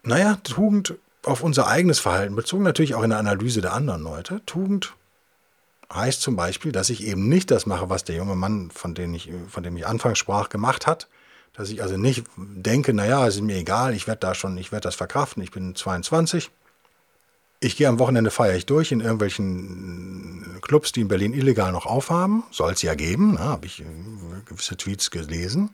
Naja, 0.06 0.38
Tugend 0.44 0.94
auf 1.24 1.42
unser 1.42 1.66
eigenes 1.66 1.98
Verhalten 1.98 2.36
bezogen, 2.36 2.62
natürlich 2.62 2.94
auch 2.94 3.02
in 3.02 3.10
der 3.10 3.18
Analyse 3.18 3.60
der 3.60 3.72
anderen 3.72 4.04
Leute. 4.04 4.40
Tugend 4.46 4.94
heißt 5.92 6.22
zum 6.22 6.36
Beispiel, 6.36 6.70
dass 6.70 6.90
ich 6.90 7.04
eben 7.04 7.28
nicht 7.28 7.50
das 7.50 7.66
mache, 7.66 7.90
was 7.90 8.04
der 8.04 8.14
junge 8.14 8.36
Mann, 8.36 8.70
von 8.70 8.94
dem 8.94 9.14
ich, 9.14 9.32
von 9.48 9.64
dem 9.64 9.76
ich 9.76 9.84
anfangs 9.84 10.20
sprach, 10.20 10.48
gemacht 10.48 10.86
hat. 10.86 11.08
Dass 11.54 11.70
ich 11.70 11.82
also 11.82 11.96
nicht 11.96 12.24
denke, 12.36 12.94
naja, 12.94 13.26
es 13.26 13.34
ist 13.36 13.42
mir 13.42 13.56
egal, 13.56 13.94
ich 13.94 14.06
werde 14.06 14.20
da 14.20 14.34
schon, 14.36 14.56
ich 14.58 14.70
werde 14.70 14.84
das 14.84 14.94
verkraften, 14.94 15.42
ich 15.42 15.50
bin 15.50 15.74
22. 15.74 16.52
Ich 17.58 17.76
gehe 17.76 17.88
am 17.88 17.98
Wochenende 17.98 18.30
feiere 18.30 18.54
ich 18.54 18.66
durch 18.66 18.92
in 18.92 19.00
irgendwelchen 19.00 20.60
Clubs, 20.62 20.92
die 20.92 21.00
in 21.00 21.08
Berlin 21.08 21.32
illegal 21.32 21.72
noch 21.72 21.86
aufhaben. 21.86 22.44
Soll 22.52 22.74
es 22.74 22.82
ja 22.82 22.94
geben, 22.94 23.32
ne? 23.32 23.40
habe 23.40 23.66
ich 23.66 23.82
gewisse 24.44 24.76
Tweets 24.76 25.10
gelesen. 25.10 25.70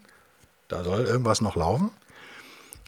Da 0.69 0.85
soll 0.85 1.01
irgendwas 1.05 1.43
noch 1.43 1.55
laufen. 1.55 1.91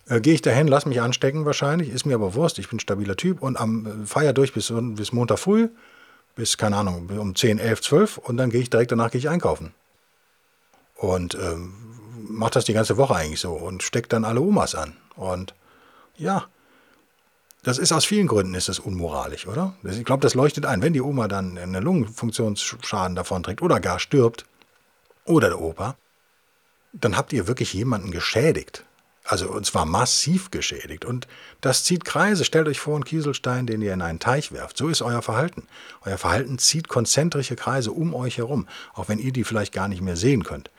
Äh, 0.06 0.20
gehe 0.20 0.34
ich 0.34 0.42
dahin, 0.42 0.68
lass 0.68 0.86
mich 0.86 1.00
anstecken 1.00 1.44
wahrscheinlich, 1.44 1.90
ist 1.90 2.06
mir 2.06 2.14
aber 2.14 2.34
Wurst, 2.34 2.58
ich 2.58 2.68
bin 2.68 2.80
stabiler 2.80 3.16
Typ 3.16 3.42
und 3.42 3.58
am 3.58 3.86
äh, 3.86 4.06
Feier 4.06 4.32
durch 4.32 4.52
bis, 4.52 4.72
bis 4.72 5.12
Montag 5.12 5.38
früh, 5.38 5.68
bis, 6.36 6.58
keine 6.58 6.76
Ahnung, 6.76 7.08
um 7.18 7.34
10, 7.34 7.58
11, 7.58 7.80
12 7.80 8.18
und 8.18 8.36
dann 8.36 8.50
gehe 8.50 8.60
ich 8.60 8.70
direkt 8.70 8.92
danach 8.92 9.10
gehe 9.10 9.18
ich 9.18 9.28
einkaufen. 9.28 9.72
Und 10.96 11.34
ähm, 11.34 11.74
mache 12.28 12.52
das 12.52 12.64
die 12.64 12.72
ganze 12.72 12.96
Woche 12.96 13.14
eigentlich 13.14 13.40
so 13.40 13.52
und 13.52 13.82
stecke 13.82 14.08
dann 14.08 14.24
alle 14.24 14.40
Omas 14.40 14.74
an. 14.74 14.96
Und 15.16 15.54
ja, 16.16 16.46
das 17.62 17.78
ist 17.78 17.92
aus 17.92 18.04
vielen 18.04 18.26
Gründen 18.26 18.54
ist 18.54 18.68
das 18.68 18.78
unmoralisch, 18.78 19.46
oder? 19.46 19.74
Ich 19.84 20.04
glaube, 20.04 20.20
das 20.20 20.34
leuchtet 20.34 20.66
ein. 20.66 20.82
Wenn 20.82 20.92
die 20.92 21.00
Oma 21.00 21.28
dann 21.28 21.56
einen 21.56 21.82
Lungenfunktionsschaden 21.82 23.16
davon 23.16 23.42
trägt 23.42 23.62
oder 23.62 23.80
gar 23.80 23.98
stirbt, 23.98 24.44
oder 25.24 25.48
der 25.48 25.60
Opa, 25.60 25.96
dann 26.92 27.16
habt 27.16 27.32
ihr 27.32 27.46
wirklich 27.46 27.72
jemanden 27.72 28.10
geschädigt. 28.10 28.84
Also 29.34 29.48
und 29.48 29.66
zwar 29.66 29.84
massiv 29.84 30.52
geschädigt. 30.52 31.04
Und 31.04 31.26
das 31.60 31.82
zieht 31.82 32.04
Kreise. 32.04 32.44
Stellt 32.44 32.68
euch 32.68 32.78
vor, 32.78 32.94
einen 32.94 33.02
Kieselstein, 33.02 33.66
den 33.66 33.82
ihr 33.82 33.92
in 33.92 34.00
einen 34.00 34.20
Teich 34.20 34.52
werft. 34.52 34.76
So 34.76 34.86
ist 34.86 35.02
euer 35.02 35.22
Verhalten. 35.22 35.66
Euer 36.02 36.18
Verhalten 36.18 36.56
zieht 36.58 36.86
konzentrische 36.86 37.56
Kreise 37.56 37.90
um 37.90 38.14
euch 38.14 38.38
herum, 38.38 38.68
auch 38.94 39.08
wenn 39.08 39.18
ihr 39.18 39.32
die 39.32 39.42
vielleicht 39.42 39.72
gar 39.72 39.88
nicht 39.88 40.02
mehr 40.02 40.14
sehen 40.14 40.44
könnt. 40.44 40.70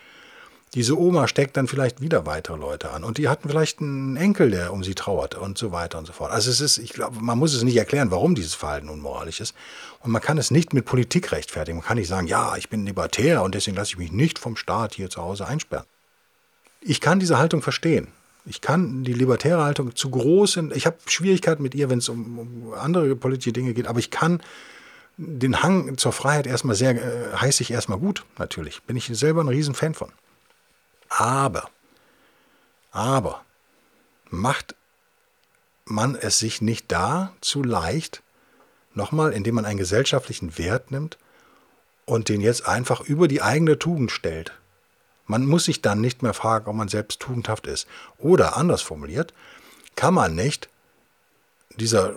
Diese 0.74 0.98
Oma 0.98 1.28
steckt 1.28 1.58
dann 1.58 1.68
vielleicht 1.68 2.00
wieder 2.00 2.26
weitere 2.26 2.56
Leute 2.56 2.92
an 2.92 3.04
und 3.04 3.18
die 3.18 3.28
hatten 3.28 3.50
vielleicht 3.50 3.82
einen 3.82 4.16
Enkel, 4.16 4.52
der 4.52 4.72
um 4.72 4.86
sie 4.86 4.96
trauert 4.96 5.36
und 5.36 5.58
so 5.58 5.74
weiter 5.74 5.98
und 5.98 6.06
so 6.06 6.14
fort. 6.14 6.32
Also 6.32 6.50
es 6.50 6.62
ist, 6.62 6.78
ich 6.78 6.94
glaube, 6.94 7.18
man 7.20 7.38
muss 7.38 7.54
es 7.54 7.64
nicht 7.64 7.76
erklären, 7.76 8.10
warum 8.10 8.36
dieses 8.36 8.54
Verhalten 8.54 8.88
unmoralisch 8.88 9.42
ist. 9.42 9.54
Und 10.00 10.12
man 10.12 10.22
kann 10.22 10.38
es 10.38 10.50
nicht 10.50 10.74
mit 10.74 10.86
Politik 10.86 11.34
rechtfertigen. 11.34 11.80
Man 11.80 11.86
kann 11.86 11.98
nicht 11.98 12.08
sagen, 12.08 12.28
ja, 12.28 12.56
ich 12.56 12.70
bin 12.70 12.86
libertär 12.86 13.44
und 13.44 13.54
deswegen 13.54 13.76
lasse 13.76 13.92
ich 13.92 13.98
mich 13.98 14.14
nicht 14.14 14.40
vom 14.40 14.56
Staat 14.56 14.96
hier 14.96 15.10
zu 15.10 15.22
Hause 15.22 15.46
einsperren. 15.46 15.86
Ich 16.80 17.02
kann 17.02 17.20
diese 17.20 17.38
Haltung 17.38 17.62
verstehen. 17.62 18.08
Ich 18.46 18.62
kann 18.62 19.04
die 19.04 19.14
libertäre 19.14 19.64
Haltung 19.64 19.96
zu 19.96 20.10
groß, 20.12 20.58
ich 20.74 20.86
habe 20.86 20.98
Schwierigkeiten 21.08 21.64
mit 21.64 21.74
ihr, 21.74 21.90
wenn 21.90 21.98
es 21.98 22.10
um, 22.10 22.40
um, 22.40 22.74
andere 22.74 23.16
politische 23.16 23.54
Dinge 23.54 23.74
geht, 23.74 23.88
aber 23.88 24.00
ich 24.00 24.12
kann 24.12 24.42
den 25.18 25.64
Hang 25.64 25.98
zur 25.98 26.12
Freiheit 26.12 26.46
erstmal 26.46 26.76
sehr, 26.76 26.92
äh, 26.92 27.36
heiße 27.38 27.64
ich 27.64 27.72
erstmal 27.72 27.98
gut, 27.98 28.26
natürlich. 28.38 28.84
Bin 28.84 28.98
ich 28.98 29.08
selber 29.08 29.42
ein 29.42 29.48
Riesenfan 29.48 29.94
von. 29.94 30.12
Aber, 31.10 31.70
aber, 32.92 33.44
macht 34.30 34.76
man 35.86 36.16
es 36.16 36.40
sich 36.40 36.62
nicht 36.62 36.92
da 36.92 37.34
zu 37.42 37.64
leicht, 37.64 38.22
nochmal, 38.94 39.32
indem 39.32 39.56
man 39.56 39.66
einen 39.66 39.78
gesellschaftlichen 39.78 40.58
Wert 40.58 40.92
nimmt 40.92 41.18
und 42.06 42.30
den 42.30 42.42
jetzt 42.42 42.68
einfach 42.68 43.02
über 43.02 43.28
die 43.28 43.42
eigene 43.42 43.80
Tugend 43.80 44.12
stellt 44.12 44.54
man 45.28 45.46
muss 45.46 45.66
sich 45.66 45.82
dann 45.82 46.02
nicht 46.02 46.22
mehr 46.24 46.34
fragen, 46.34 46.68
ob 46.68 46.76
man 46.76 46.88
selbst 46.88 47.20
tugendhaft 47.20 47.68
ist. 47.68 47.88
Oder 48.18 48.58
anders 48.58 48.82
formuliert, 48.82 49.34
kann 49.96 50.14
man 50.14 50.36
nicht 50.36 50.70
dieser, 51.78 52.14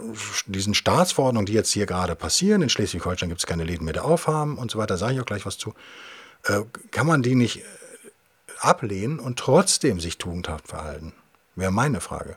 diesen 0.47 0.75
Staatsverordnungen, 0.75 1.47
die 1.47 1.53
jetzt 1.53 1.73
hier 1.73 1.87
gerade 1.87 2.15
passieren, 2.15 2.62
in 2.62 2.69
Schleswig-Holstein 2.69 3.29
gibt 3.29 3.41
es 3.41 3.47
keine 3.47 3.65
Läden 3.65 3.85
mehr, 3.85 3.95
die 3.95 4.00
aufhaben 4.00 4.57
und 4.59 4.71
so 4.71 4.79
weiter, 4.79 4.97
sage 4.97 5.15
ich 5.15 5.21
auch 5.21 5.27
gleich 5.27 5.47
was 5.47 5.59
zu, 5.59 5.75
äh, 6.45 6.61
kann 6.91 7.07
man 7.07 7.23
die 7.23 7.35
nicht 7.35 7.59
äh, 7.59 7.62
ablehnen 8.61 9.19
und 9.19 9.38
trotzdem 9.38 10.00
sich 10.00 10.19
tugendhaft 10.19 10.69
verhalten? 10.69 11.12
Wäre 11.57 11.73
meine 11.73 12.00
Frage. 12.00 12.37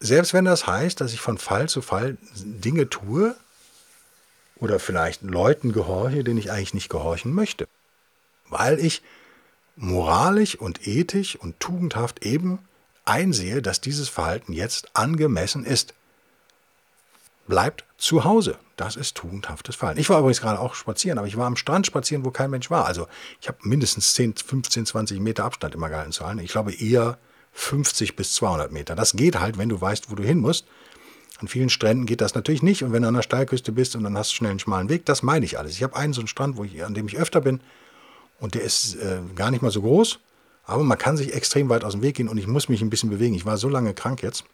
Selbst 0.00 0.34
wenn 0.34 0.44
das 0.44 0.66
heißt, 0.66 1.00
dass 1.00 1.14
ich 1.14 1.20
von 1.20 1.38
Fall 1.38 1.68
zu 1.68 1.80
Fall 1.80 2.18
Dinge 2.34 2.90
tue 2.90 3.34
oder 4.56 4.78
vielleicht 4.78 5.22
Leuten 5.22 5.72
gehorche, 5.72 6.22
denen 6.22 6.38
ich 6.38 6.50
eigentlich 6.50 6.74
nicht 6.74 6.90
gehorchen 6.90 7.32
möchte, 7.32 7.66
weil 8.50 8.78
ich 8.78 9.02
moralisch 9.76 10.56
und 10.56 10.86
ethisch 10.86 11.36
und 11.36 11.60
tugendhaft 11.60 12.24
eben 12.24 12.58
einsehe, 13.04 13.62
dass 13.62 13.80
dieses 13.80 14.08
Verhalten 14.08 14.52
jetzt 14.52 14.96
angemessen 14.96 15.64
ist. 15.64 15.94
Bleibt 17.46 17.84
zu 17.96 18.24
Hause. 18.24 18.58
Das 18.76 18.96
ist 18.96 19.14
tugendhaftes 19.16 19.76
Verhalten. 19.76 20.00
Ich 20.00 20.10
war 20.10 20.18
übrigens 20.18 20.40
gerade 20.40 20.58
auch 20.58 20.74
spazieren, 20.74 21.18
aber 21.18 21.28
ich 21.28 21.36
war 21.36 21.46
am 21.46 21.56
Strand 21.56 21.86
spazieren, 21.86 22.24
wo 22.24 22.30
kein 22.30 22.50
Mensch 22.50 22.70
war. 22.70 22.86
Also 22.86 23.06
ich 23.40 23.48
habe 23.48 23.58
mindestens 23.62 24.14
10, 24.14 24.34
15, 24.34 24.86
20 24.86 25.20
Meter 25.20 25.44
Abstand 25.44 25.74
immer 25.74 25.88
gehalten 25.88 26.12
zu 26.12 26.24
allen. 26.24 26.40
Ich 26.40 26.50
glaube 26.50 26.74
eher 26.74 27.18
50 27.52 28.16
bis 28.16 28.34
200 28.34 28.72
Meter. 28.72 28.94
Das 28.94 29.12
geht 29.12 29.38
halt, 29.38 29.56
wenn 29.56 29.68
du 29.68 29.80
weißt, 29.80 30.10
wo 30.10 30.14
du 30.14 30.22
hin 30.22 30.38
musst. 30.38 30.66
An 31.38 31.48
vielen 31.48 31.70
Stränden 31.70 32.06
geht 32.06 32.20
das 32.20 32.34
natürlich 32.34 32.62
nicht. 32.62 32.82
Und 32.82 32.92
wenn 32.92 33.02
du 33.02 33.08
an 33.08 33.14
der 33.14 33.22
Steilküste 33.22 33.72
bist 33.72 33.94
und 33.94 34.04
dann 34.04 34.16
hast 34.18 34.32
du 34.32 34.36
schnell 34.36 34.50
einen 34.50 34.58
schmalen 34.58 34.88
Weg, 34.88 35.06
das 35.06 35.22
meine 35.22 35.44
ich 35.44 35.58
alles. 35.58 35.72
Ich 35.72 35.82
habe 35.82 35.96
einen 35.96 36.12
so 36.12 36.20
einen 36.20 36.28
Strand, 36.28 36.56
wo 36.56 36.64
ich, 36.64 36.84
an 36.84 36.94
dem 36.94 37.06
ich 37.06 37.16
öfter 37.16 37.40
bin. 37.40 37.60
Und 38.38 38.54
der 38.54 38.62
ist 38.62 38.96
äh, 38.96 39.20
gar 39.34 39.50
nicht 39.50 39.62
mal 39.62 39.70
so 39.70 39.82
groß, 39.82 40.18
aber 40.64 40.82
man 40.82 40.98
kann 40.98 41.16
sich 41.16 41.32
extrem 41.32 41.68
weit 41.68 41.84
aus 41.84 41.92
dem 41.92 42.02
Weg 42.02 42.16
gehen 42.16 42.28
und 42.28 42.38
ich 42.38 42.46
muss 42.46 42.68
mich 42.68 42.82
ein 42.82 42.90
bisschen 42.90 43.10
bewegen. 43.10 43.34
Ich 43.34 43.46
war 43.46 43.56
so 43.56 43.68
lange 43.68 43.94
krank 43.94 44.22
jetzt. 44.22 44.44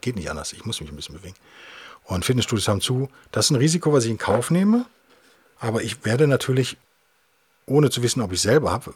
Geht 0.00 0.16
nicht 0.16 0.30
anders, 0.30 0.52
ich 0.52 0.64
muss 0.64 0.80
mich 0.80 0.90
ein 0.90 0.96
bisschen 0.96 1.16
bewegen. 1.16 1.34
Und 2.04 2.24
Fitnessstudios 2.24 2.68
haben 2.68 2.80
zu. 2.80 3.08
Das 3.32 3.46
ist 3.46 3.50
ein 3.50 3.56
Risiko, 3.56 3.92
was 3.92 4.04
ich 4.04 4.10
in 4.10 4.18
Kauf 4.18 4.50
nehme. 4.50 4.86
Aber 5.58 5.82
ich 5.82 6.04
werde 6.04 6.26
natürlich, 6.26 6.76
ohne 7.66 7.90
zu 7.90 8.02
wissen, 8.02 8.20
ob 8.20 8.32
ich 8.32 8.40
selber 8.40 8.70
habe, 8.70 8.94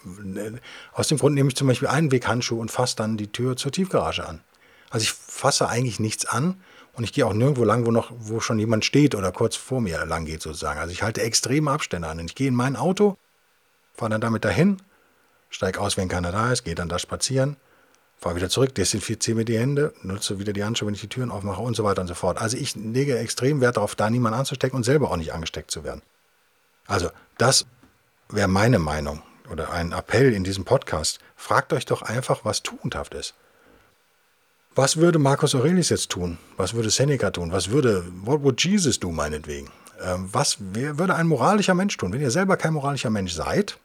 aus 0.93 1.09
dem 1.09 1.19
Grund 1.19 1.35
nehme 1.35 1.49
ich 1.49 1.57
zum 1.57 1.67
Beispiel 1.67 1.89
einen 1.89 2.13
Weghandschuh 2.13 2.61
und 2.61 2.71
fasse 2.71 2.97
dann 2.97 3.17
die 3.17 3.33
Tür 3.33 3.57
zur 3.57 3.73
Tiefgarage 3.73 4.27
an. 4.27 4.41
Also 4.91 5.05
ich 5.05 5.13
fasse 5.13 5.69
eigentlich 5.69 6.01
nichts 6.01 6.27
an 6.27 6.61
und 6.93 7.05
ich 7.05 7.13
gehe 7.13 7.25
auch 7.25 7.33
nirgendwo 7.33 7.65
lang, 7.65 7.87
wo 7.87 7.91
noch, 7.91 8.13
wo 8.19 8.41
schon 8.41 8.59
jemand 8.59 8.85
steht 8.85 9.15
oder 9.15 9.33
kurz 9.33 9.57
vor 9.57 9.81
mir 9.81 10.05
lang 10.05 10.25
geht 10.25 10.43
sozusagen. 10.43 10.79
Also 10.79 10.93
ich 10.93 11.03
halte 11.03 11.23
extreme 11.23 11.71
Abstände 11.71 12.09
an. 12.09 12.21
Und 12.21 12.27
ich 12.27 12.35
gehe 12.35 12.49
in 12.49 12.55
mein 12.55 12.77
Auto, 12.77 13.17
fahre 13.99 14.11
dann 14.11 14.21
damit 14.21 14.45
dahin, 14.45 14.79
steige 15.51 15.81
aus, 15.81 15.97
wenn 15.97 16.09
keiner 16.09 16.33
da 16.33 16.53
ist, 16.53 16.65
gehe 16.65 16.75
dann 16.75 16.89
da 16.89 16.99
spazieren, 16.99 17.57
fahre 18.17 18.37
wieder 18.37 18.49
zurück, 18.49 18.75
desinfiziere 18.75 19.37
mir 19.37 19.45
die 19.45 19.59
Hände, 19.59 19.93
nutze 20.03 20.39
wieder 20.39 20.53
die 20.53 20.65
Handschuhe, 20.65 20.87
wenn 20.87 20.95
ich 20.95 21.01
die 21.01 21.09
Türen 21.09 21.31
aufmache 21.31 21.61
und 21.61 21.75
so 21.75 21.85
weiter 21.85 22.01
und 22.01 22.09
so 22.09 22.15
fort. 22.15 22.41
Also 22.41 22.57
ich 22.57 22.75
lege 22.77 23.19
extrem 23.19 23.61
Wert 23.61 23.77
darauf, 23.77 23.95
da 23.95 24.09
niemanden 24.09 24.39
anzustecken 24.39 24.77
und 24.77 24.85
selber 24.85 25.11
auch 25.11 25.17
nicht 25.17 25.33
angesteckt 25.33 25.71
zu 25.71 25.85
werden. 25.85 26.03
Also 26.87 27.11
das 27.37 27.67
wäre 28.31 28.49
meine 28.49 28.79
Meinung 28.79 29.23
oder 29.51 29.73
ein 29.73 29.93
Appell 29.93 30.33
in 30.33 30.45
diesem 30.45 30.65
Podcast. 30.65 31.19
Fragt 31.37 31.73
euch 31.73 31.85
doch 31.85 32.03
einfach, 32.03 32.45
was 32.45 32.63
tugendhaft 32.63 33.15
ist. 33.15 33.35
Was 34.75 34.97
würde 34.97 35.19
Marcus 35.19 35.55
Aurelius 35.57 35.89
jetzt 35.89 36.11
tun? 36.11 36.39
Was 36.57 36.75
würde 36.75 36.91
Seneca 36.91 37.31
tun? 37.31 37.51
Was 37.51 37.71
würde, 37.71 38.05
what 38.23 38.43
would 38.43 38.63
Jesus 38.63 39.01
do 39.01 39.11
meinetwegen? 39.11 39.71
Ähm, 40.01 40.29
was 40.31 40.59
würde 40.61 41.17
ein 41.17 41.27
moralischer 41.27 41.75
Mensch 41.75 41.97
tun? 41.97 42.13
Wenn 42.13 42.21
ihr 42.21 42.31
selber 42.31 42.57
kein 42.57 42.75
moralischer 42.75 43.11
Mensch 43.11 43.33
seid, 43.33 43.79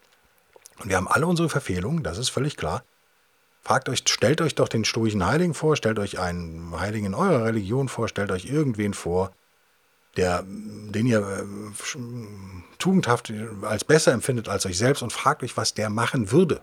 und 0.80 0.90
wir 0.90 0.98
haben 0.98 1.08
alle 1.08 1.28
unsere 1.28 1.50
Verfehlungen, 1.50 2.04
das 2.04 2.18
ist 2.18 2.30
völlig 2.30 2.58
klar, 2.58 2.84
fragt 3.62 3.90
euch, 3.90 4.04
stellt 4.06 4.42
euch 4.42 4.56
doch 4.56 4.68
den 4.68 4.86
stoischen 4.86 5.26
Heiligen 5.26 5.54
vor, 5.54 5.76
stellt 5.76 6.00
euch 6.00 6.20
einen 6.20 6.80
Heiligen 6.80 7.08
in 7.08 7.14
eurer 7.14 7.46
Religion 7.46 7.88
vor, 7.90 8.08
stellt 8.08 8.32
euch 8.32 8.46
irgendwen 8.46 8.94
vor, 8.94 9.32
der, 10.18 10.44
den 10.44 11.06
ihr 11.08 11.20
äh, 11.20 11.98
tugendhaft 12.78 13.34
als 13.64 13.84
besser 13.84 14.12
empfindet 14.12 14.48
als 14.48 14.66
euch 14.66 14.78
selbst 14.78 15.02
und 15.02 15.12
fragt 15.12 15.44
euch, 15.44 15.58
was 15.58 15.74
der 15.74 15.90
machen 15.90 16.32
würde 16.32 16.62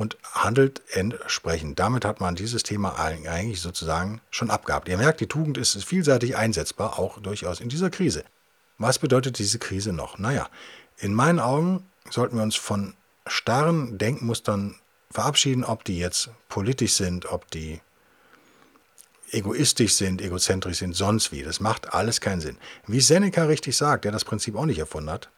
und 0.00 0.16
handelt 0.22 0.80
entsprechend. 0.92 1.78
Damit 1.78 2.06
hat 2.06 2.20
man 2.20 2.34
dieses 2.34 2.62
Thema 2.62 2.98
eigentlich 2.98 3.60
sozusagen 3.60 4.20
schon 4.30 4.50
abgehabt. 4.50 4.88
Ihr 4.88 4.96
merkt, 4.96 5.20
die 5.20 5.26
Tugend 5.26 5.58
ist 5.58 5.84
vielseitig 5.84 6.36
einsetzbar, 6.36 6.98
auch 6.98 7.20
durchaus 7.20 7.60
in 7.60 7.68
dieser 7.68 7.90
Krise. 7.90 8.24
Was 8.78 8.98
bedeutet 8.98 9.38
diese 9.38 9.58
Krise 9.58 9.92
noch? 9.92 10.16
Naja, 10.18 10.48
in 10.96 11.12
meinen 11.12 11.38
Augen 11.38 11.89
sollten 12.08 12.36
wir 12.36 12.42
uns 12.42 12.56
von 12.56 12.94
starren 13.26 13.98
Denkmustern 13.98 14.76
verabschieden, 15.10 15.64
ob 15.64 15.84
die 15.84 15.98
jetzt 15.98 16.30
politisch 16.48 16.94
sind, 16.94 17.26
ob 17.26 17.50
die 17.50 17.80
egoistisch 19.32 19.94
sind, 19.94 20.20
egozentrisch 20.22 20.78
sind, 20.78 20.94
sonst 20.94 21.32
wie. 21.32 21.42
Das 21.42 21.60
macht 21.60 21.92
alles 21.92 22.20
keinen 22.20 22.40
Sinn. 22.40 22.56
Wie 22.86 23.00
Seneca 23.00 23.44
richtig 23.44 23.76
sagt, 23.76 24.04
der 24.04 24.12
das 24.12 24.24
Prinzip 24.24 24.56
auch 24.56 24.66
nicht 24.66 24.78
erfunden 24.78 25.10
hat, 25.10 25.28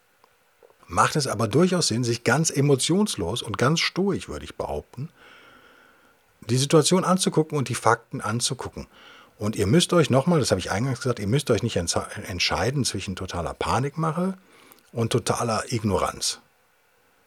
macht 0.86 1.16
es 1.16 1.26
aber 1.26 1.48
durchaus 1.48 1.88
Sinn, 1.88 2.04
sich 2.04 2.24
ganz 2.24 2.50
emotionslos 2.50 3.42
und 3.42 3.58
ganz 3.58 3.80
stoisch, 3.80 4.28
würde 4.28 4.44
ich 4.44 4.56
behaupten, 4.56 5.08
die 6.48 6.58
Situation 6.58 7.04
anzugucken 7.04 7.56
und 7.56 7.68
die 7.68 7.74
Fakten 7.74 8.20
anzugucken. 8.20 8.86
Und 9.38 9.56
ihr 9.56 9.66
müsst 9.66 9.92
euch 9.92 10.10
nochmal, 10.10 10.40
das 10.40 10.50
habe 10.50 10.60
ich 10.60 10.70
eingangs 10.70 11.00
gesagt, 11.00 11.18
ihr 11.18 11.26
müsst 11.26 11.50
euch 11.50 11.62
nicht 11.62 11.76
entscheiden 11.76 12.84
zwischen 12.84 13.16
totaler 13.16 13.54
Panikmache 13.54 14.36
und 14.92 15.10
totaler 15.10 15.64
Ignoranz. 15.72 16.40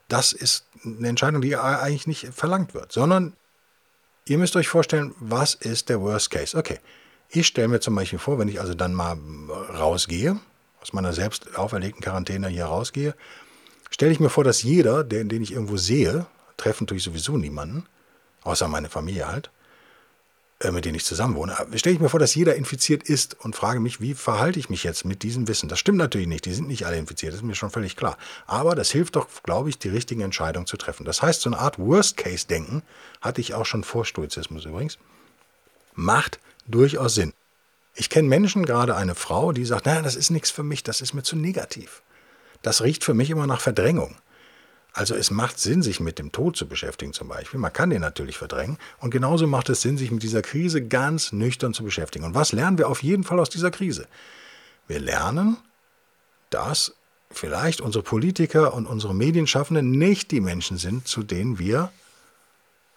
Das 0.08 0.34
ist 0.34 0.68
eine 0.84 1.08
Entscheidung, 1.08 1.42
die 1.42 1.56
eigentlich 1.56 2.08
nicht 2.08 2.28
verlangt 2.34 2.74
wird, 2.74 2.92
sondern 2.92 3.34
ihr 4.28 4.38
müsst 4.38 4.56
euch 4.56 4.68
vorstellen, 4.68 5.16
was 5.20 5.56
ist 5.56 5.90
der 5.90 6.02
Worst 6.02 6.30
Case? 6.30 6.58
Okay, 6.58 6.80
ich 7.30 7.48
stelle 7.48 7.68
mir 7.68 7.80
zum 7.80 7.96
Beispiel 7.96 8.20
vor, 8.20 8.38
wenn 8.38 8.48
ich 8.48 8.60
also 8.60 8.74
dann 8.74 8.94
mal 8.94 9.18
rausgehe, 9.78 10.40
aus 10.82 10.94
meiner 10.94 11.14
selbst 11.14 11.58
auferlegten 11.58 12.02
Quarantäne 12.02 12.48
hier 12.48 12.66
rausgehe 12.66 13.16
stelle 13.96 14.12
ich 14.12 14.20
mir 14.20 14.30
vor, 14.30 14.44
dass 14.44 14.62
jeder, 14.62 15.04
den, 15.06 15.30
den 15.30 15.42
ich 15.42 15.54
irgendwo 15.54 15.78
sehe, 15.78 16.26
treffen 16.58 16.86
tue 16.86 16.98
ich 16.98 17.04
sowieso 17.04 17.38
niemanden, 17.38 17.86
außer 18.44 18.68
meine 18.68 18.90
Familie 18.90 19.28
halt, 19.28 19.48
äh, 19.48 19.50
mit 20.72 20.86
denen 20.86 20.96
ich 20.96 21.06
zusammen 21.06 21.36
wohne, 21.36 21.56
stelle 21.76 21.96
ich 21.96 22.02
mir 22.02 22.10
vor, 22.10 22.20
dass 22.20 22.36
jeder 22.36 22.56
infiziert 22.56 23.04
ist 23.04 23.40
und 23.40 23.56
frage 23.56 23.80
mich, 23.80 24.02
wie 24.02 24.14
verhalte 24.14 24.60
ich 24.60 24.70
mich 24.70 24.84
jetzt 24.84 25.06
mit 25.06 25.24
diesem 25.24 25.48
Wissen? 25.48 25.70
Das 25.70 25.80
stimmt 25.80 25.98
natürlich 25.98 26.28
nicht, 26.28 26.46
die 26.46 26.54
sind 26.54 26.68
nicht 26.68 26.86
alle 26.86 26.98
infiziert, 26.98 27.34
das 27.34 27.40
ist 27.40 27.46
mir 27.46 27.56
schon 27.56 27.70
völlig 27.70 27.96
klar. 27.96 28.18
Aber 28.46 28.76
das 28.76 28.92
hilft 28.92 29.16
doch, 29.16 29.28
glaube 29.44 29.70
ich, 29.70 29.80
die 29.80 29.90
richtigen 29.90 30.22
Entscheidungen 30.22 30.68
zu 30.68 30.78
treffen. 30.78 31.06
Das 31.06 31.22
heißt, 31.22 31.42
so 31.42 31.50
eine 31.50 31.60
Art 31.60 31.80
Worst-Case-Denken, 31.80 32.84
hatte 33.22 33.42
ich 33.42 33.54
auch 33.54 33.66
schon 33.66 33.84
vor 33.84 34.06
Stoizismus 34.06 34.66
übrigens, 34.66 34.98
macht 35.94 36.40
durchaus 36.68 37.16
Sinn. 37.16 37.34
Ich 37.94 38.10
kenne 38.10 38.28
Menschen, 38.28 38.66
gerade 38.66 38.96
eine 38.96 39.16
Frau, 39.16 39.52
die 39.52 39.66
sagt, 39.66 39.86
naja, 39.86 40.02
das 40.02 40.16
ist 40.16 40.30
nichts 40.30 40.52
für 40.52 40.64
mich, 40.64 40.84
das 40.84 41.02
ist 41.02 41.14
mir 41.14 41.24
zu 41.24 41.36
negativ 41.36 42.02
das 42.66 42.82
riecht 42.82 43.04
für 43.04 43.14
mich 43.14 43.30
immer 43.30 43.48
nach 43.48 43.62
Verdrängung. 43.62 44.16
Also 44.96 45.14
es 45.14 45.30
macht 45.30 45.60
Sinn, 45.60 45.82
sich 45.82 46.00
mit 46.00 46.20
dem 46.20 46.32
Tod 46.32 46.56
zu 46.56 46.70
beschäftigen 46.70 47.12
zum 47.12 47.28
Beispiel. 47.28 47.60
Man 47.60 47.74
kann 47.74 47.90
den 47.90 48.00
natürlich 48.00 48.38
verdrängen. 48.38 48.78
Und 49.02 49.12
genauso 49.12 49.46
macht 49.46 49.68
es 49.68 49.82
Sinn, 49.82 49.98
sich 49.98 50.10
mit 50.10 50.24
dieser 50.24 50.42
Krise 50.42 50.88
ganz 50.88 51.34
nüchtern 51.34 51.74
zu 51.74 51.84
beschäftigen. 51.84 52.24
Und 52.24 52.34
was 52.34 52.54
lernen 52.54 52.78
wir 52.78 52.88
auf 52.88 53.04
jeden 53.04 53.26
Fall 53.26 53.42
aus 53.42 53.50
dieser 53.50 53.72
Krise? 53.72 54.08
Wir 54.88 55.02
lernen, 55.02 55.58
dass 56.50 56.94
vielleicht 57.30 57.82
unsere 57.82 58.06
Politiker 58.06 58.74
und 58.74 58.86
unsere 58.86 59.14
Medienschaffenden 59.14 59.92
nicht 59.92 60.32
die 60.32 60.40
Menschen 60.40 60.78
sind, 60.78 61.10
zu 61.10 61.24
denen 61.24 61.60
wir 61.60 61.92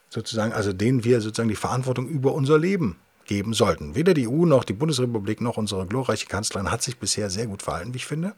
sozusagen, 0.09 0.53
also 0.53 0.73
denen 0.73 1.03
wir 1.03 1.21
sozusagen 1.21 1.49
die 1.49 1.57
Verantwortung 1.57 2.09
über 2.09 2.33
unser 2.33 2.61
Leben 2.61 2.95
geben 3.27 3.55
sollten. 3.55 3.97
Weder 3.97 4.15
die 4.15 4.29
EU 4.29 4.47
noch 4.47 4.63
die 4.63 4.73
Bundesrepublik 4.73 5.41
noch 5.41 5.57
unsere 5.57 5.85
glorreiche 5.85 6.27
Kanzlerin 6.27 6.71
hat 6.71 6.81
sich 6.81 7.01
bisher 7.01 7.29
sehr 7.29 7.49
gut 7.49 7.63
verhalten, 7.63 7.93
wie 7.93 7.99
ich 7.99 8.07
finde 8.07 8.35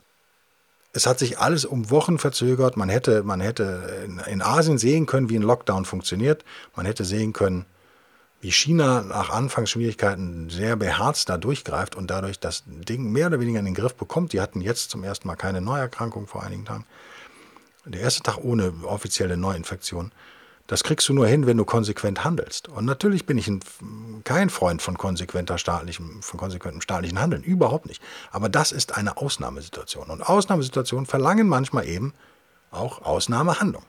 es 0.93 1.07
hat 1.07 1.19
sich 1.19 1.39
alles 1.39 1.65
um 1.65 1.91
Wochen 1.91 2.19
verzögert. 2.19 2.77
Man 2.77 2.89
hätte, 2.89 3.23
man 3.23 3.41
hätte 3.41 4.09
in 4.27 4.43
Asien 4.43 4.79
sehen 4.79 5.07
können, 5.07 5.31
wie 5.31 5.37
ein 5.37 5.43
Lockdown 5.43 5.85
funktioniert. 5.85 6.45
Man 6.75 6.85
hätte 6.85 7.05
sehen 7.05 7.33
können, 7.33 7.65
wie 8.41 8.51
China 8.51 9.03
nach 9.03 9.31
Anfangsschwierigkeiten 9.31 10.51
sehr 10.51 10.77
beherzt 10.77 11.29
da 11.29 11.37
durchgreift 11.37 11.95
und 11.95 12.11
dadurch 12.11 12.41
das 12.41 12.65
Ding 12.67 13.13
mehr 13.13 13.29
oder 13.29 13.41
weniger 13.41 13.61
in 13.61 13.67
den 13.67 13.75
Griff 13.75 13.95
bekommt. 13.95 14.33
Die 14.33 14.41
hatten 14.41 14.61
jetzt 14.61 14.91
zum 14.91 15.05
ersten 15.05 15.29
Mal 15.29 15.37
keine 15.37 15.61
Neuerkrankung 15.61 16.27
vor 16.27 16.43
einigen 16.43 16.65
Tagen. 16.65 16.87
Der 17.85 18.01
erste 18.01 18.23
Tag 18.23 18.39
ohne 18.39 18.73
offizielle 18.85 19.37
Neuinfektion. 19.37 20.13
Das 20.71 20.85
kriegst 20.85 21.09
du 21.09 21.15
nur 21.15 21.27
hin, 21.27 21.49
wenn 21.49 21.57
du 21.57 21.65
konsequent 21.65 22.23
handelst. 22.23 22.69
Und 22.69 22.85
natürlich 22.85 23.27
bin 23.27 23.37
ich 23.37 23.49
ein, 23.49 23.59
kein 24.23 24.51
Freund 24.51 24.81
von 24.81 24.97
konsequenter 24.97 25.59
staatlichem, 25.59 26.23
von 26.23 26.39
konsequentem 26.39 26.81
staatlichen 26.81 27.19
Handeln. 27.19 27.43
Überhaupt 27.43 27.87
nicht. 27.87 28.01
Aber 28.31 28.49
das 28.49 28.71
ist 28.71 28.97
eine 28.97 29.17
Ausnahmesituation. 29.17 30.11
Und 30.11 30.23
Ausnahmesituationen 30.23 31.07
verlangen 31.07 31.49
manchmal 31.49 31.89
eben 31.89 32.15
auch 32.71 33.03
Ausnahmehandlung. 33.03 33.83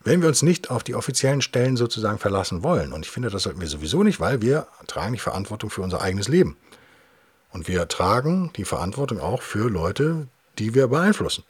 Wenn 0.00 0.20
wir 0.20 0.28
uns 0.28 0.42
nicht 0.42 0.70
auf 0.70 0.82
die 0.82 0.94
offiziellen 0.94 1.40
Stellen 1.40 1.78
sozusagen 1.78 2.18
verlassen 2.18 2.62
wollen, 2.62 2.92
und 2.92 3.06
ich 3.06 3.10
finde, 3.10 3.30
das 3.30 3.44
sollten 3.44 3.62
wir 3.62 3.68
sowieso 3.68 4.02
nicht, 4.02 4.20
weil 4.20 4.42
wir 4.42 4.66
tragen 4.86 5.14
die 5.14 5.18
Verantwortung 5.18 5.70
für 5.70 5.80
unser 5.80 6.02
eigenes 6.02 6.28
Leben. 6.28 6.58
Und 7.50 7.66
wir 7.66 7.88
tragen 7.88 8.50
die 8.56 8.66
Verantwortung 8.66 9.20
auch 9.20 9.40
für 9.40 9.70
Leute, 9.70 10.28
die 10.58 10.74
wir 10.74 10.88
beeinflussen. 10.88 11.44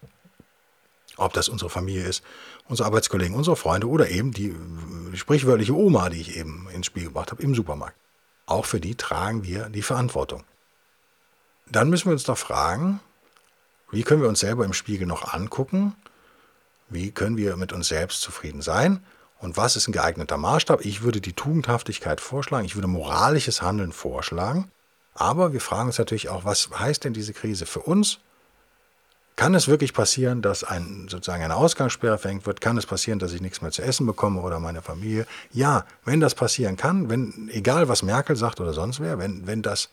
Ob 1.17 1.33
das 1.33 1.49
unsere 1.49 1.71
Familie 1.71 2.05
ist, 2.05 2.23
unsere 2.69 2.87
Arbeitskollegen, 2.87 3.35
unsere 3.35 3.57
Freunde 3.57 3.89
oder 3.89 4.09
eben 4.09 4.33
die, 4.33 4.55
die 5.13 5.17
sprichwörtliche 5.17 5.75
Oma, 5.75 6.09
die 6.09 6.21
ich 6.21 6.37
eben 6.37 6.69
ins 6.73 6.87
Spiel 6.87 7.05
gebracht 7.05 7.31
habe 7.31 7.43
im 7.43 7.55
Supermarkt. 7.55 7.97
Auch 8.47 8.65
für 8.65 8.81
die 8.81 8.95
tragen 8.95 9.45
wir 9.45 9.69
die 9.69 9.83
Verantwortung. 9.83 10.45
Dann 11.71 11.89
müssen 11.89 12.07
wir 12.07 12.13
uns 12.13 12.25
doch 12.25 12.39
fragen, 12.39 13.01
wie 13.91 14.03
können 14.03 14.23
wir 14.23 14.29
uns 14.29 14.41
selber 14.41 14.65
im 14.65 14.73
Spiegel 14.73 15.07
noch 15.07 15.33
angucken? 15.33 15.95
Wie 16.89 17.11
können 17.11 17.37
wir 17.37 17.57
mit 17.57 17.73
uns 17.73 17.89
selbst 17.89 18.21
zufrieden 18.21 18.61
sein? 18.61 19.05
Und 19.41 19.57
was 19.57 19.77
ist 19.77 19.89
ein 19.89 19.93
geeigneter 19.93 20.37
Maßstab? 20.37 20.85
Ich 20.85 21.03
würde 21.03 21.21
die 21.21 21.33
Tugendhaftigkeit 21.33 22.21
vorschlagen, 22.21 22.65
ich 22.65 22.77
würde 22.77 22.89
moralisches 22.89 23.63
Handeln 23.63 23.93
vorschlagen. 23.93 24.71
Aber 25.15 25.53
wir 25.53 25.61
fragen 25.61 25.89
uns 25.89 25.99
natürlich 25.99 26.29
auch, 26.29 26.45
was 26.45 26.71
heißt 26.77 27.05
denn 27.05 27.13
diese 27.13 27.33
Krise 27.33 27.67
für 27.67 27.81
uns 27.81 28.19
kann 29.37 29.55
es 29.55 29.67
wirklich 29.67 29.93
passieren, 29.93 30.43
dass 30.43 30.63
ein, 30.63 31.09
sozusagen 31.11 31.43
eine 31.43 31.57
Ausgangssperre 31.57 32.19
verhängt 32.19 32.47
wird? 32.47 32.61
Kann 32.61 32.77
es 32.77 32.87
passieren, 32.87 33.19
dass 33.19 33.33
ich 33.33 33.41
nichts 33.41 33.63
mehr 33.63 33.73
zu 33.73 33.83
essen 33.83 34.07
bekomme 34.07 34.41
oder 34.41 34.61
meine 34.61 34.81
Familie? 34.81 35.27
Ja, 35.53 35.85
wenn 36.05 36.21
das 36.21 36.35
passieren 36.35 36.77
kann, 36.77 37.11
wenn, 37.11 37.49
egal 37.53 37.89
was 37.89 38.03
Merkel 38.03 38.37
sagt 38.37 38.61
oder 38.61 38.73
sonst 38.73 39.01
wer, 39.01 39.19
wenn, 39.19 39.47
wenn 39.47 39.63
das 39.63 39.91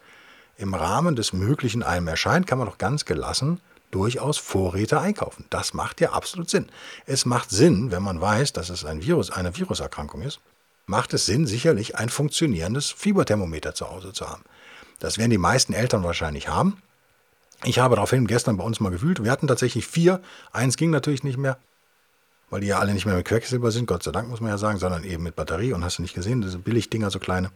im 0.57 0.73
Rahmen 0.75 1.15
des 1.15 1.33
Möglichen 1.33 1.81
einem 1.81 2.07
erscheint, 2.07 2.45
kann 2.45 2.59
man 2.59 2.67
doch 2.67 2.77
ganz 2.77 3.05
gelassen 3.05 3.59
durchaus 3.89 4.37
Vorräte 4.37 5.01
einkaufen. 5.01 5.45
Das 5.49 5.73
macht 5.73 6.01
ja 6.01 6.11
absolut 6.11 6.49
Sinn. 6.49 6.69
Es 7.05 7.25
macht 7.25 7.49
Sinn, 7.49 7.91
wenn 7.91 8.03
man 8.03 8.21
weiß, 8.21 8.53
dass 8.53 8.69
es 8.69 8.85
ein 8.85 9.03
Virus, 9.03 9.31
eine 9.31 9.55
Viruserkrankung 9.55 10.21
ist, 10.21 10.39
macht 10.85 11.13
es 11.13 11.25
Sinn, 11.25 11.45
sicherlich 11.45 11.97
ein 11.97 12.09
funktionierendes 12.09 12.91
Fieberthermometer 12.91 13.75
zu 13.75 13.89
Hause 13.89 14.13
zu 14.13 14.29
haben. 14.29 14.43
Das 14.99 15.17
werden 15.17 15.31
die 15.31 15.37
meisten 15.37 15.73
Eltern 15.73 16.03
wahrscheinlich 16.03 16.47
haben. 16.47 16.77
Ich 17.63 17.79
habe 17.79 17.95
daraufhin 17.95 18.25
gestern 18.27 18.57
bei 18.57 18.63
uns 18.63 18.79
mal 18.79 18.89
gefühlt. 18.89 19.23
Wir 19.23 19.31
hatten 19.31 19.47
tatsächlich 19.47 19.85
vier. 19.85 20.21
Eins 20.51 20.77
ging 20.77 20.89
natürlich 20.89 21.23
nicht 21.23 21.37
mehr, 21.37 21.57
weil 22.49 22.61
die 22.61 22.67
ja 22.67 22.79
alle 22.79 22.93
nicht 22.93 23.05
mehr 23.05 23.15
mit 23.15 23.25
Quecksilber 23.25 23.71
sind, 23.71 23.85
Gott 23.85 24.03
sei 24.03 24.11
Dank 24.11 24.29
muss 24.29 24.41
man 24.41 24.49
ja 24.49 24.57
sagen, 24.57 24.79
sondern 24.79 25.03
eben 25.03 25.23
mit 25.23 25.35
Batterie. 25.35 25.73
Und 25.73 25.83
hast 25.83 25.99
du 25.99 26.01
nicht 26.01 26.15
gesehen, 26.15 26.41
diese 26.41 26.57
Billigdinger, 26.57 27.11
so 27.11 27.19
kleine. 27.19 27.51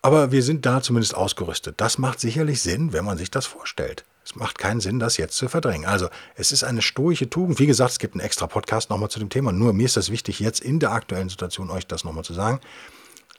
Aber 0.00 0.30
wir 0.30 0.44
sind 0.44 0.64
da 0.64 0.80
zumindest 0.80 1.16
ausgerüstet. 1.16 1.80
Das 1.80 1.98
macht 1.98 2.20
sicherlich 2.20 2.62
Sinn, 2.62 2.92
wenn 2.92 3.04
man 3.04 3.18
sich 3.18 3.32
das 3.32 3.46
vorstellt. 3.46 4.04
Es 4.24 4.36
macht 4.36 4.58
keinen 4.58 4.80
Sinn, 4.80 5.00
das 5.00 5.16
jetzt 5.16 5.36
zu 5.36 5.48
verdrängen. 5.48 5.88
Also, 5.88 6.08
es 6.36 6.52
ist 6.52 6.62
eine 6.62 6.82
stoische 6.82 7.28
Tugend. 7.28 7.58
Wie 7.58 7.66
gesagt, 7.66 7.92
es 7.92 7.98
gibt 7.98 8.14
einen 8.14 8.20
extra 8.20 8.46
Podcast 8.46 8.90
nochmal 8.90 9.10
zu 9.10 9.18
dem 9.18 9.28
Thema. 9.28 9.50
Nur 9.50 9.72
mir 9.72 9.86
ist 9.86 9.96
das 9.96 10.10
wichtig, 10.10 10.38
jetzt 10.38 10.60
in 10.60 10.78
der 10.78 10.92
aktuellen 10.92 11.28
Situation 11.28 11.70
euch 11.70 11.86
das 11.86 12.04
nochmal 12.04 12.24
zu 12.24 12.34
sagen 12.34 12.60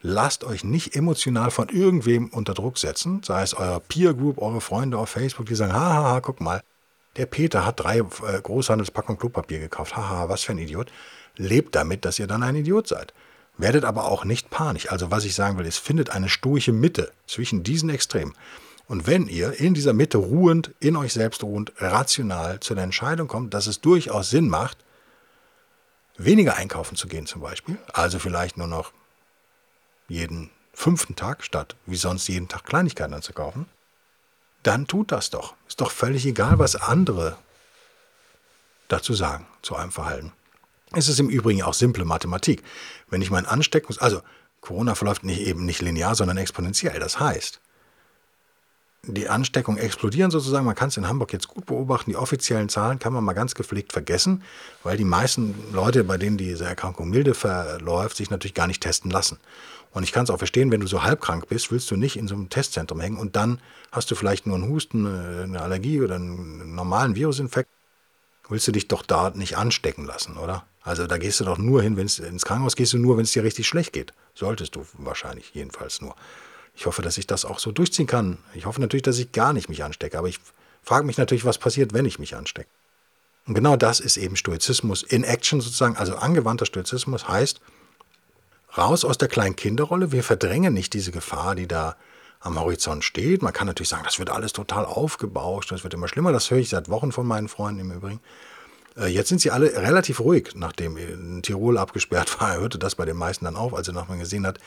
lasst 0.02 0.44
euch 0.44 0.64
nicht 0.64 0.96
emotional 0.96 1.52
von 1.52 1.70
irgendwem 1.70 2.30
unter 2.30 2.54
Druck 2.54 2.78
setzen, 2.78 3.22
sei 3.24 3.44
es 3.44 3.54
euer 3.54 3.80
Peer 3.80 4.14
Group, 4.14 4.42
eure 4.42 4.62
Freunde 4.62 4.98
auf 4.98 5.10
Facebook, 5.10 5.46
die 5.48 5.56
sagen, 5.56 5.74
haha, 5.74 6.22
guck 6.22 6.42
mal, 6.42 6.62
der 7.18 7.26
Peter 7.26 7.66
hat 7.66 7.80
drei 7.80 8.00
äh, 8.00 8.42
Großhandelspackungen 8.42 9.20
Klopapier 9.20 9.60
gekauft, 9.60 9.98
haha, 9.98 10.30
was 10.30 10.44
für 10.44 10.54
ein 10.54 10.58
Idiot. 10.58 10.92
Lebt 11.36 11.76
damit, 11.76 12.06
dass 12.06 12.20
ihr 12.20 12.28
dann 12.28 12.44
ein 12.44 12.56
Idiot 12.56 12.88
seid. 12.88 13.14
Werdet 13.58 13.84
aber 13.84 14.06
auch 14.06 14.24
nicht 14.24 14.50
panisch. 14.50 14.90
Also 14.90 15.12
was 15.12 15.26
ich 15.26 15.36
sagen 15.36 15.58
will, 15.58 15.66
ist, 15.66 15.80
findet 15.80 16.12
eine 16.12 16.30
stoische 16.30 16.72
Mitte 16.72 17.12
zwischen 17.28 17.64
diesen 17.64 17.90
Extremen. 17.90 18.34
Und 18.88 19.06
wenn 19.06 19.28
ihr 19.28 19.60
in 19.60 19.74
dieser 19.74 19.94
Mitte 19.94 20.18
ruhend, 20.18 20.72
in 20.80 20.96
euch 20.96 21.14
selbst 21.14 21.44
ruhend, 21.44 21.74
rational 21.78 22.60
zu 22.60 22.74
der 22.74 22.86
Entscheidung 22.86 23.28
kommt, 23.28 23.54
dass 23.54 23.68
es 23.68 23.82
durchaus 23.82 24.30
Sinn 24.30 24.50
macht, 24.50 24.78
weniger 26.18 26.56
einkaufen 26.56 26.96
zu 26.96 27.08
gehen 27.08 27.26
zum 27.26 27.42
Beispiel, 27.42 27.78
also 27.94 28.18
vielleicht 28.18 28.58
nur 28.58 28.68
noch 28.68 28.94
jeden 30.10 30.50
fünften 30.74 31.15
Tag, 31.15 31.43
statt 31.43 31.76
wie 31.86 31.95
sonst 31.95 32.28
jeden 32.28 32.48
Tag 32.48 32.65
Kleinigkeiten 32.65 33.13
anzukaufen, 33.13 33.67
dann 34.63 34.88
tut 34.88 35.12
das 35.12 35.30
doch. 35.30 35.56
Ist 35.67 35.80
doch 35.80 35.91
völlig 35.91 36.26
egal, 36.26 36.60
was 36.60 36.76
andere 36.76 37.38
dazu 38.89 39.13
sagen, 39.13 39.48
zu 39.62 39.76
einem 39.76 39.91
Verhalten. 39.91 40.34
Es 40.91 41.08
ist 41.08 41.19
im 41.19 41.30
Übrigen 41.30 41.62
auch 41.63 41.74
simple 41.74 42.04
Mathematik. 42.04 42.63
Wenn 43.10 43.22
ich 43.22 43.32
mein 43.32 43.45
Ansteckungs... 43.45 44.00
Also, 44.00 44.22
Corona 44.62 44.95
verläuft 44.95 45.24
nicht 45.24 45.39
eben 45.41 45.65
nicht 45.65 45.82
linear, 45.82 46.15
sondern 46.15 46.38
exponentiell. 46.38 47.00
Das 47.00 47.19
heißt, 47.19 47.62
die 49.04 49.30
Ansteckungen 49.30 49.80
explodieren 49.80 50.30
sozusagen. 50.32 50.66
Man 50.66 50.76
kann 50.76 50.90
es 50.90 50.98
in 50.98 51.08
Hamburg 51.08 51.32
jetzt 51.34 51.48
gut 51.48 51.66
beobachten. 51.66 52.12
Die 52.12 52.18
offiziellen 52.18 52.70
Zahlen 52.70 53.00
kann 53.00 53.14
man 53.14 53.24
mal 53.24 53.34
ganz 53.34 53.56
gepflegt 53.56 53.94
vergessen, 53.94 54.44
weil 54.84 54.98
die 54.98 55.06
meisten 55.06 55.56
Leute, 55.72 56.04
bei 56.04 56.18
denen 56.18 56.38
diese 56.38 56.66
Erkrankung 56.66 57.10
milde 57.10 57.34
verläuft, 57.34 58.18
sich 58.18 58.30
natürlich 58.30 58.54
gar 58.54 58.68
nicht 58.68 58.82
testen 58.82 59.10
lassen. 59.10 59.40
Und 59.92 60.04
ich 60.04 60.12
kann 60.12 60.26
es 60.26 60.30
auch 60.30 60.38
verstehen, 60.38 60.72
wenn 60.72 60.82
du 60.82 60.88
so 60.88 61.04
halbkrank 61.04 61.48
bist, 61.48 61.72
willst 61.72 61.90
du 61.90 61.96
nicht 61.96 62.16
in 62.18 62.28
so 62.28 62.36
einem 62.36 62.50
Testzentrum 62.50 63.00
hängen 63.00 63.18
und 63.18 63.36
dann 63.36 63.60
hast 63.92 64.12
du 64.12 64.16
vielleicht 64.16 64.46
nur 64.46 64.56
einen 64.58 64.70
Husten, 64.70 65.08
eine 65.08 65.62
Allergie 65.62 66.02
oder 66.02 66.16
einen 66.16 66.76
normalen 66.76 67.16
Virusinfekt. 67.16 67.70
Willst 68.50 68.68
du 68.68 68.72
dich 68.72 68.88
doch 68.88 69.04
da 69.04 69.32
nicht 69.32 69.58
anstecken 69.58 70.06
lassen, 70.06 70.38
oder? 70.38 70.66
Also 70.82 71.08
da 71.08 71.18
gehst 71.18 71.40
du 71.40 71.44
doch 71.44 71.58
nur 71.58 71.82
hin, 71.82 71.98
wenn 71.98 72.06
es 72.06 72.20
ins 72.20 72.46
Krankenhaus 72.46 72.76
gehst 72.76 72.94
du 72.94 72.98
nur, 72.98 73.18
wenn 73.18 73.24
es 73.24 73.32
dir 73.32 73.44
richtig 73.44 73.68
schlecht 73.68 73.94
geht. 73.94 74.14
Solltest 74.34 74.76
du 74.76 74.86
wahrscheinlich 74.94 75.52
jedenfalls 75.54 76.02
nur. 76.02 76.16
Ich 76.80 76.86
hoffe, 76.86 77.02
dass 77.02 77.18
ich 77.18 77.28
das 77.28 77.44
auch 77.44 77.60
so 77.60 77.74
durchziehen 77.74 78.08
kann. 78.08 78.38
Ich 78.54 78.65
hoffe 78.65 78.80
natürlich, 78.80 79.04
dass 79.04 79.20
ich 79.20 79.34
gar 79.34 79.52
nicht 79.52 79.68
mich 79.68 79.84
anstecke, 79.84 80.18
aber 80.18 80.30
ich 80.30 80.39
frage 80.82 81.06
mich 81.06 81.18
natürlich, 81.18 81.44
was 81.44 81.58
passiert, 81.58 81.94
wenn 81.94 82.06
ich 82.06 82.20
mich 82.20 82.38
anstecke. 82.38 82.70
Und 83.46 83.54
genau 83.54 83.76
das 83.76 84.00
ist 84.00 84.15
eben 84.15 84.38
Stoizismus 84.38 85.04
in 85.04 85.26
Action 85.26 85.60
sozusagen, 85.60 85.98
also 85.98 86.15
angewandter 86.15 86.65
Stoizismus 86.65 87.28
heißt, 87.28 87.60
raus 88.78 89.04
aus 89.04 89.18
der 89.18 89.28
kleinen 89.28 89.58
Kinderrolle, 89.58 90.13
wir 90.13 90.24
verdrängen 90.24 90.74
nicht 90.74 90.94
diese 90.94 91.12
Gefahr, 91.12 91.54
die 91.54 91.68
da 91.68 91.98
am 92.39 92.58
Horizont 92.58 93.04
steht. 93.04 93.42
Man 93.42 93.52
kann 93.52 93.68
natürlich 93.68 93.89
sagen, 93.89 94.06
das 94.06 94.18
wird 94.18 94.30
alles 94.30 94.54
total 94.54 94.86
aufgebauscht, 94.86 95.74
das 95.74 95.84
wird 95.84 95.94
immer 95.94 96.08
schlimmer, 96.08 96.32
das 96.32 96.50
höre 96.50 96.60
ich 96.60 96.70
seit 96.70 96.88
Wochen 96.88 97.12
von 97.12 97.28
meinen 97.28 97.50
Freunden 97.50 97.82
im 97.82 97.92
Übrigen. 97.92 98.22
Äh, 98.96 99.08
jetzt 99.08 99.28
sind 99.28 99.42
sie 99.42 99.52
alle 99.52 99.74
relativ 99.76 100.22
ruhig, 100.22 100.52
nachdem 100.56 101.42
Tirol 101.42 101.78
abgesperrt 101.78 102.39
war. 102.39 102.54
Er 102.54 102.62
hörte 102.62 102.80
das 102.80 102.96
bei 102.96 103.04
den 103.04 103.18
meisten 103.18 103.44
dann 103.44 103.58
auf, 103.58 103.74
als 103.74 103.89
er 103.89 103.94
nochmal 103.94 104.18
gesehen 104.18 104.48
hat, 104.48 104.60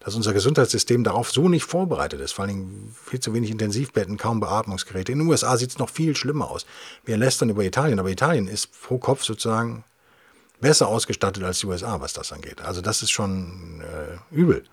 dass 0.00 0.14
unser 0.14 0.32
Gesundheitssystem 0.32 1.04
darauf 1.04 1.30
so 1.30 1.48
nicht 1.48 1.64
vorbereitet 1.64 2.20
ist. 2.20 2.32
Vor 2.32 2.44
allem 2.44 2.94
viel 3.04 3.20
zu 3.20 3.34
wenig 3.34 3.50
Intensivbetten, 3.50 4.16
kaum 4.16 4.40
Beatmungsgeräte. 4.40 5.12
In 5.12 5.18
den 5.18 5.28
USA 5.28 5.56
sieht 5.56 5.70
es 5.70 5.78
noch 5.78 5.90
viel 5.90 6.14
schlimmer 6.16 6.50
aus. 6.50 6.66
Wir 7.04 7.16
lästern 7.16 7.50
über 7.50 7.64
Italien, 7.64 7.98
aber 7.98 8.10
Italien 8.10 8.48
ist 8.48 8.80
pro 8.80 8.98
Kopf 8.98 9.24
sozusagen 9.24 9.84
besser 10.60 10.88
ausgestattet 10.88 11.42
als 11.42 11.60
die 11.60 11.66
USA, 11.66 12.00
was 12.00 12.12
das 12.12 12.32
angeht. 12.32 12.60
Also 12.62 12.80
das 12.80 13.02
ist 13.02 13.10
schon 13.10 13.82
äh, 13.82 14.34
übel. 14.34 14.64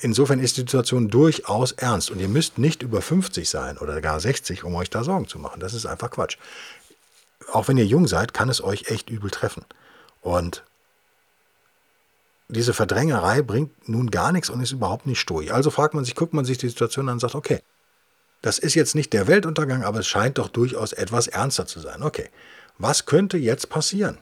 Insofern 0.00 0.40
ist 0.40 0.56
die 0.56 0.62
Situation 0.62 1.08
durchaus 1.08 1.72
ernst 1.72 2.10
und 2.10 2.20
ihr 2.20 2.28
müsst 2.28 2.56
nicht 2.56 2.82
über 2.82 3.02
50 3.02 3.48
sein 3.48 3.76
oder 3.76 4.00
gar 4.00 4.18
60, 4.18 4.64
um 4.64 4.74
euch 4.74 4.88
da 4.88 5.04
Sorgen 5.04 5.28
zu 5.28 5.38
machen. 5.38 5.60
Das 5.60 5.74
ist 5.74 5.84
einfach 5.84 6.10
Quatsch. 6.10 6.38
Auch 7.52 7.68
wenn 7.68 7.76
ihr 7.76 7.84
jung 7.84 8.06
seid, 8.06 8.32
kann 8.32 8.48
es 8.48 8.62
euch 8.62 8.90
echt 8.90 9.10
übel 9.10 9.30
treffen. 9.30 9.64
Und 10.22 10.64
diese 12.48 12.72
Verdrängerei 12.72 13.42
bringt 13.42 13.88
nun 13.88 14.10
gar 14.10 14.32
nichts 14.32 14.48
und 14.50 14.60
ist 14.60 14.72
überhaupt 14.72 15.06
nicht 15.06 15.20
stoisch. 15.20 15.50
Also 15.50 15.70
fragt 15.70 15.94
man 15.94 16.04
sich, 16.04 16.14
guckt 16.14 16.32
man 16.32 16.44
sich 16.44 16.58
die 16.58 16.68
Situation 16.68 17.08
an 17.08 17.14
und 17.14 17.20
sagt, 17.20 17.34
okay, 17.34 17.60
das 18.40 18.58
ist 18.58 18.74
jetzt 18.74 18.94
nicht 18.94 19.12
der 19.12 19.26
Weltuntergang, 19.26 19.84
aber 19.84 20.00
es 20.00 20.08
scheint 20.08 20.38
doch 20.38 20.48
durchaus 20.48 20.92
etwas 20.92 21.26
ernster 21.26 21.66
zu 21.66 21.80
sein. 21.80 22.02
Okay, 22.02 22.30
was 22.78 23.04
könnte 23.04 23.36
jetzt 23.36 23.68
passieren? 23.68 24.18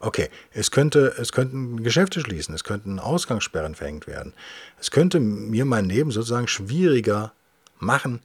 Okay, 0.00 0.28
es 0.52 0.70
könnte, 0.70 1.14
es 1.18 1.32
könnten 1.32 1.82
Geschäfte 1.82 2.20
schließen, 2.20 2.54
es 2.54 2.64
könnten 2.64 2.98
Ausgangssperren 2.98 3.74
verhängt 3.74 4.06
werden. 4.06 4.34
Es 4.78 4.90
könnte 4.90 5.18
mir 5.18 5.64
mein 5.64 5.86
Leben 5.86 6.10
sozusagen 6.10 6.48
schwieriger 6.48 7.32
machen. 7.78 8.20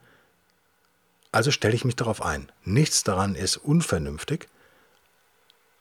Also 1.31 1.51
stelle 1.51 1.75
ich 1.75 1.85
mich 1.85 1.95
darauf 1.95 2.21
ein. 2.21 2.51
Nichts 2.65 3.03
daran 3.03 3.35
ist 3.35 3.55
unvernünftig 3.55 4.49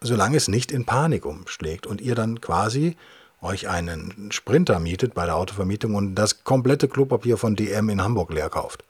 solange 0.01 0.37
es 0.37 0.49
nicht 0.49 0.71
in 0.71 0.85
Panik 0.85 1.25
umschlägt 1.27 1.87
und 1.87 2.01
ihr 2.01 2.15
dann 2.15 2.41
quasi 2.41 2.97
euch 3.41 3.69
einen 3.69 4.31
Sprinter 4.33 4.79
mietet 4.81 5.15
bei 5.15 5.25
der 5.25 5.37
Autovermietung 5.37 5.95
und 5.95 6.15
das 6.15 6.45
komplette 6.45 6.89
Klopapier 6.89 7.37
von 7.37 7.57
DM 7.57 7.89
in 7.89 8.03
Hamburg 8.03 8.33
leer 8.33 8.51
kauft. 8.51 8.85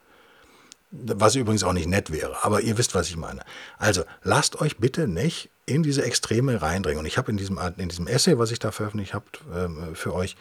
Was 0.90 1.35
übrigens 1.35 1.64
auch 1.64 1.75
nicht 1.75 1.87
nett 1.87 2.11
wäre, 2.11 2.44
aber 2.44 2.62
ihr 2.62 2.79
wisst, 2.79 2.94
was 2.94 3.11
ich 3.11 3.16
meine. 3.18 3.42
Also 3.77 4.05
lasst 4.23 4.61
euch 4.61 4.79
bitte 4.79 5.07
nicht 5.07 5.51
in 5.66 5.83
diese 5.83 6.03
Extreme 6.03 6.62
reindringen. 6.62 7.01
Und 7.01 7.07
ich 7.07 7.18
habe 7.18 7.31
in 7.31 7.37
diesem, 7.37 7.61
in 7.77 7.90
diesem 7.90 8.07
Essay, 8.07 8.38
was 8.38 8.53
ich 8.53 8.59
da 8.59 8.71
veröffentlicht 8.71 9.12
habe 9.12 9.27
äh, 9.55 9.94
für 9.94 10.14
euch, 10.14 10.35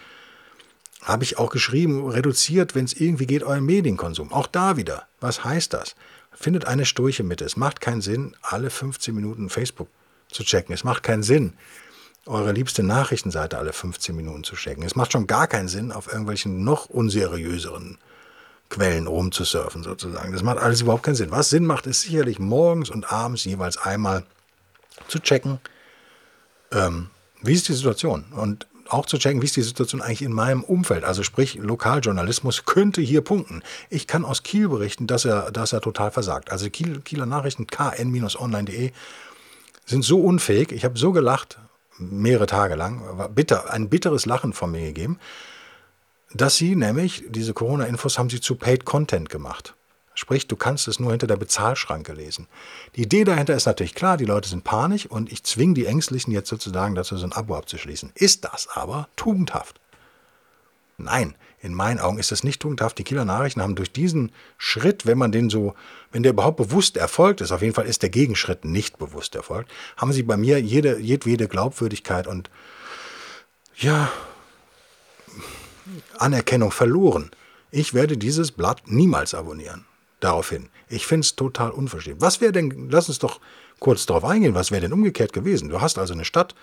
habe 1.02 1.26
ich 1.26 1.38
auch 1.38 1.52
geschrieben, 1.52 2.10
reduziert, 2.10 2.76
wenn 2.76 2.86
es 2.86 2.94
irgendwie 2.94 3.28
geht, 3.28 3.44
euren 3.44 3.66
Medienkonsum. 3.66 4.32
Auch 4.32 4.48
da 4.48 4.78
wieder. 4.78 5.06
Was 5.20 5.44
heißt 5.44 5.74
das? 5.74 5.96
Findet 6.32 6.66
eine 6.66 6.86
Sturche 6.86 7.24
Mitte. 7.24 7.44
Es 7.44 7.58
macht 7.58 7.82
keinen 7.82 8.02
Sinn, 8.02 8.36
alle 8.42 8.70
15 8.70 9.14
Minuten 9.14 9.50
Facebook 9.50 9.90
zu 10.32 10.44
checken. 10.44 10.74
Es 10.74 10.84
macht 10.84 11.04
keinen 11.04 11.24
Sinn, 11.24 11.54
eure 12.26 12.52
liebste 12.52 12.84
Nachrichtenseite 12.84 13.58
alle 13.58 13.74
15 13.74 14.16
Minuten 14.16 14.44
zu 14.44 14.56
checken. 14.56 14.84
Es 14.84 14.96
macht 14.96 15.14
schon 15.14 15.28
gar 15.28 15.48
keinen 15.48 15.68
Sinn, 15.68 15.92
auf 15.92 16.08
irgendwelchen 16.08 16.64
noch 16.64 16.86
unseriöseren 16.88 17.98
Quellen 18.70 19.08
rumzusurfen, 19.08 19.84
sozusagen. 19.84 20.34
Das 20.34 20.44
macht 20.44 20.58
alles 20.58 20.82
überhaupt 20.82 21.04
keinen 21.04 21.16
Sinn. 21.16 21.32
Was 21.32 21.50
Sinn 21.50 21.66
macht, 21.66 21.88
ist 21.88 22.02
sicherlich 22.02 22.38
morgens 22.38 22.90
und 22.90 23.12
abends 23.12 23.46
jeweils 23.46 23.78
einmal 23.78 24.24
zu 25.08 25.20
checken, 25.20 25.60
ähm, 26.72 27.10
wie 27.42 27.54
ist 27.54 27.70
die 27.70 27.74
Situation 27.74 28.26
und 28.32 28.68
auch 28.90 29.06
zu 29.06 29.18
checken, 29.18 29.42
wie 29.42 29.46
ist 29.46 29.56
die 29.56 29.62
Situation 29.62 30.02
eigentlich 30.02 30.22
in 30.22 30.34
meinem 30.34 30.64
Umfeld. 30.64 31.04
Also 31.04 31.24
sprich, 31.24 31.56
Lokaljournalismus 31.56 32.66
könnte 32.66 33.02
hier 33.02 33.22
punkten. 33.22 33.62
Ich 33.90 34.08
kann 34.08 34.26
aus 34.26 34.44
Kiel 34.44 34.70
berichten, 34.70 35.08
dass 35.08 35.26
er, 35.26 35.52
dass 35.52 35.74
er 35.74 35.82
total 35.82 36.12
versagt. 36.12 36.52
Also 36.52 36.70
Kiel, 36.70 37.02
Kieler 37.02 37.26
Nachrichten, 37.26 37.68
kn-online.de 37.68 38.92
sind 39.88 40.04
so 40.04 40.22
unfähig. 40.22 40.72
Ich 40.72 40.86
habe 40.86 41.00
so 41.00 41.12
gelacht, 41.12 41.58
mehrere 41.98 42.46
Tage 42.46 42.76
lang, 42.76 43.32
bitter, 43.34 43.72
ein 43.72 43.90
bitteres 43.90 44.28
Lachen 44.28 44.54
von 44.54 44.72
mir 44.72 44.86
gegeben, 44.86 45.20
dass 46.34 46.58
sie 46.58 46.76
nämlich, 46.76 47.24
diese 47.30 47.54
Corona-Infos 47.54 48.20
haben 48.20 48.30
sie 48.30 48.42
zu 48.42 48.56
Paid 48.56 48.86
Content 48.86 49.30
gemacht. 49.30 49.74
Sprich, 50.14 50.48
du 50.48 50.56
kannst 50.56 50.88
es 50.88 51.00
nur 51.00 51.12
hinter 51.12 51.28
der 51.28 51.38
Bezahlschranke 51.38 52.12
lesen. 52.12 52.48
Die 52.96 53.04
Idee 53.04 53.24
dahinter 53.24 53.56
ist 53.56 53.68
natürlich 53.68 53.96
klar, 53.96 54.18
die 54.18 54.26
Leute 54.26 54.50
sind 54.50 54.64
panisch 54.64 55.06
und 55.06 55.32
ich 55.32 55.44
zwinge 55.44 55.76
die 55.76 55.86
Ängstlichen 55.86 56.34
jetzt 56.34 56.50
sozusagen 56.50 56.96
dazu, 56.96 57.18
so 57.18 57.26
ein 57.26 57.34
Abo 57.34 57.56
abzuschließen. 57.56 58.12
Ist 58.16 58.44
das 58.44 58.68
aber 58.74 59.10
tugendhaft? 59.16 59.80
Nein, 60.98 61.36
in 61.60 61.74
meinen 61.74 62.00
Augen 62.00 62.20
ist 62.20 62.32
das 62.32 62.44
nicht 62.44 62.62
tugendhaft. 62.62 62.98
Die 63.00 63.04
Kieler 63.04 63.26
Nachrichten 63.26 63.62
haben 63.62 63.76
durch 63.76 63.92
diesen 63.92 64.32
Schritt, 64.58 65.06
wenn 65.06 65.18
man 65.18 65.32
den 65.32 65.50
so, 65.50 65.74
wenn 66.12 66.24
der 66.24 66.34
überhaupt 66.34 66.58
bewusst 66.58 66.98
erfolgt 66.98 67.42
ist, 67.42 67.52
auf 67.52 67.62
jeden 67.62 67.74
Fall 67.74 67.88
ist 67.88 68.04
der 68.04 68.10
Gegenschritt 68.10 68.64
nicht 68.64 68.98
bewusst 68.98 69.36
erfolgt, 69.36 69.72
haben 69.98 70.14
sie 70.14 70.24
bei 70.24 70.38
mir 70.38 70.62
jede, 70.62 71.00
jedwede 71.00 71.48
Glaubwürdigkeit 71.48 72.28
und 72.28 72.50
ja, 73.76 74.12
Anerkennung 76.18 76.72
verloren. 76.72 77.32
Ich 77.72 77.94
werde 77.94 78.18
dieses 78.18 78.52
Blatt 78.52 78.84
niemals 78.86 79.34
abonnieren. 79.34 79.86
Daraufhin. 80.20 80.70
Ich 80.90 81.06
finde 81.06 81.26
es 81.26 81.36
total 81.36 81.72
unverschämt. 81.72 82.22
Was 82.22 82.42
wäre 82.42 82.52
denn, 82.52 82.90
lass 82.90 83.08
uns 83.08 83.20
doch 83.20 83.40
kurz 83.80 84.06
darauf 84.06 84.24
eingehen, 84.26 84.56
was 84.56 84.72
wäre 84.72 84.82
denn 84.82 84.94
umgekehrt 84.94 85.34
gewesen? 85.34 85.70
Du 85.70 85.80
hast 85.80 85.98
also 86.00 86.14
eine 86.14 86.26
Stadt 86.26 86.56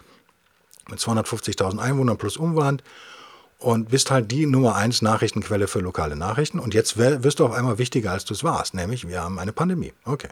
mit 0.88 0.98
250.000 0.98 1.78
Einwohnern 1.78 2.18
plus 2.18 2.36
Umland 2.36 2.82
und 3.58 3.90
bist 3.90 4.10
halt 4.10 4.30
die 4.30 4.46
Nummer 4.46 4.74
eins 4.76 5.02
Nachrichtenquelle 5.02 5.68
für 5.68 5.80
lokale 5.80 6.16
Nachrichten. 6.16 6.58
Und 6.58 6.74
jetzt 6.74 6.96
wirst 6.98 7.40
du 7.40 7.46
auf 7.46 7.52
einmal 7.52 7.78
wichtiger, 7.78 8.12
als 8.12 8.24
du 8.24 8.34
es 8.34 8.44
warst, 8.44 8.74
nämlich 8.74 9.08
wir 9.08 9.22
haben 9.22 9.38
eine 9.38 9.52
Pandemie. 9.52 9.92
Okay. 10.04 10.28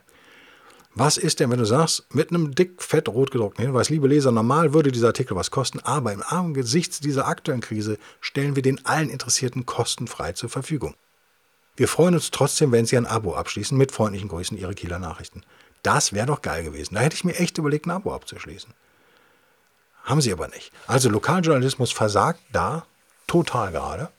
Was 0.95 1.17
ist 1.17 1.41
denn, 1.41 1.51
wenn 1.51 1.59
du 1.59 1.65
sagst, 1.65 2.15
mit 2.15 2.29
einem 2.29 2.55
dick, 2.55 2.83
fett, 2.83 3.09
rot 3.09 3.31
gedruckten 3.31 3.65
Hinweis, 3.65 3.89
liebe 3.89 4.09
Leser, 4.09 4.31
normal 4.31 4.75
würde 4.75 4.93
dieser 4.93 5.07
Artikel 5.07 5.35
was 5.35 5.51
kosten, 5.51 5.81
aber 5.81 6.13
im 6.13 6.23
Angesichts 6.23 7.01
dieser 7.01 7.27
aktuellen 7.27 7.63
Krise 7.63 7.97
stellen 8.21 8.57
wir 8.57 8.63
den 8.63 8.85
allen 8.85 9.09
Interessierten 9.09 9.65
kostenfrei 9.65 10.33
zur 10.33 10.51
Verfügung. 10.51 10.95
Wir 11.77 11.89
freuen 11.89 12.15
uns 12.15 12.31
trotzdem, 12.31 12.73
wenn 12.73 12.85
Sie 12.85 12.99
ein 12.99 13.07
Abo 13.07 13.35
abschließen. 13.35 13.77
Mit 13.79 13.93
freundlichen 13.93 14.29
Grüßen, 14.29 14.59
Ihre 14.59 14.75
Kieler 14.75 14.99
Nachrichten. 14.99 15.43
Das 15.83 16.13
wäre 16.13 16.27
doch 16.27 16.43
geil 16.43 16.63
gewesen. 16.63 16.95
Da 16.95 17.01
hätte 17.01 17.17
ich 17.17 17.25
mir 17.25 17.37
echt 17.37 17.57
überlegt, 17.57 17.87
ein 17.87 17.91
Abo 17.93 18.13
abzuschließen. 18.13 18.75
Haben 20.05 20.21
Sie 20.21 20.33
aber 20.33 20.49
nicht. 20.49 20.73
Also 20.87 21.09
Lokaljournalismus 21.09 21.93
versagt 21.93 22.41
da 22.53 22.85
total 23.33 23.73
gerade. 23.73 24.11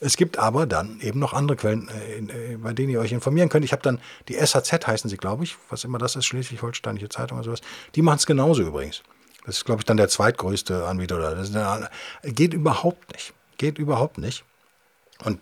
Es 0.00 0.16
gibt 0.16 0.36
aber 0.36 0.66
dann 0.66 0.98
eben 1.00 1.20
noch 1.20 1.32
andere 1.32 1.56
Quellen, 1.56 1.88
äh, 1.88 2.56
bei 2.56 2.72
denen 2.72 2.90
ihr 2.90 2.98
euch 2.98 3.12
informieren 3.12 3.48
könnt. 3.48 3.64
Ich 3.64 3.70
habe 3.70 3.82
dann 3.82 4.00
die 4.28 4.34
SHZ 4.34 4.84
heißen 4.84 5.08
sie, 5.08 5.16
glaube 5.16 5.44
ich, 5.44 5.56
was 5.70 5.84
immer 5.84 5.98
das 5.98 6.16
ist, 6.16 6.24
Schleswig-Holsteinische 6.24 7.08
Zeitung 7.08 7.38
oder 7.38 7.44
sowas. 7.44 7.60
Die 7.94 8.02
machen 8.02 8.16
es 8.16 8.26
genauso 8.26 8.62
übrigens. 8.62 9.04
Das 9.46 9.58
ist, 9.58 9.64
glaube 9.64 9.80
ich, 9.80 9.84
dann 9.84 9.96
der 9.96 10.08
zweitgrößte 10.08 10.86
Anbieter. 10.86 11.20
Das 11.20 11.54
eine, 11.54 11.88
geht 12.24 12.52
überhaupt 12.52 13.12
nicht. 13.12 13.32
Geht 13.58 13.78
überhaupt 13.78 14.18
nicht. 14.18 14.42
Und 15.24 15.38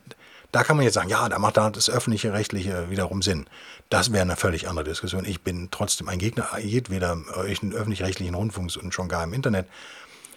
da 0.53 0.63
kann 0.63 0.77
man 0.77 0.85
jetzt 0.85 0.95
sagen, 0.95 1.09
ja, 1.09 1.27
da 1.31 1.39
macht 1.39 1.57
da 1.57 1.71
das 1.71 1.89
öffentliche 1.89 2.35
Rechtliche 2.35 2.91
wiederum 2.91 3.23
Sinn. 3.23 3.47
Das 3.89 4.13
wäre 4.13 4.23
eine 4.23 4.37
völlig 4.37 4.69
andere 4.69 4.85
Diskussion. 4.85 5.25
Ich 5.25 5.41
bin 5.41 5.69
trotzdem 5.71 6.09
ein 6.11 6.19
Gegner 6.19 6.59
jedweder 6.59 7.17
öffentlich-rechtlichen 7.35 8.35
Rundfunks 8.35 8.77
und 8.77 8.93
schon 8.93 9.09
gar 9.09 9.25
im 9.25 9.33
Internet. 9.33 9.67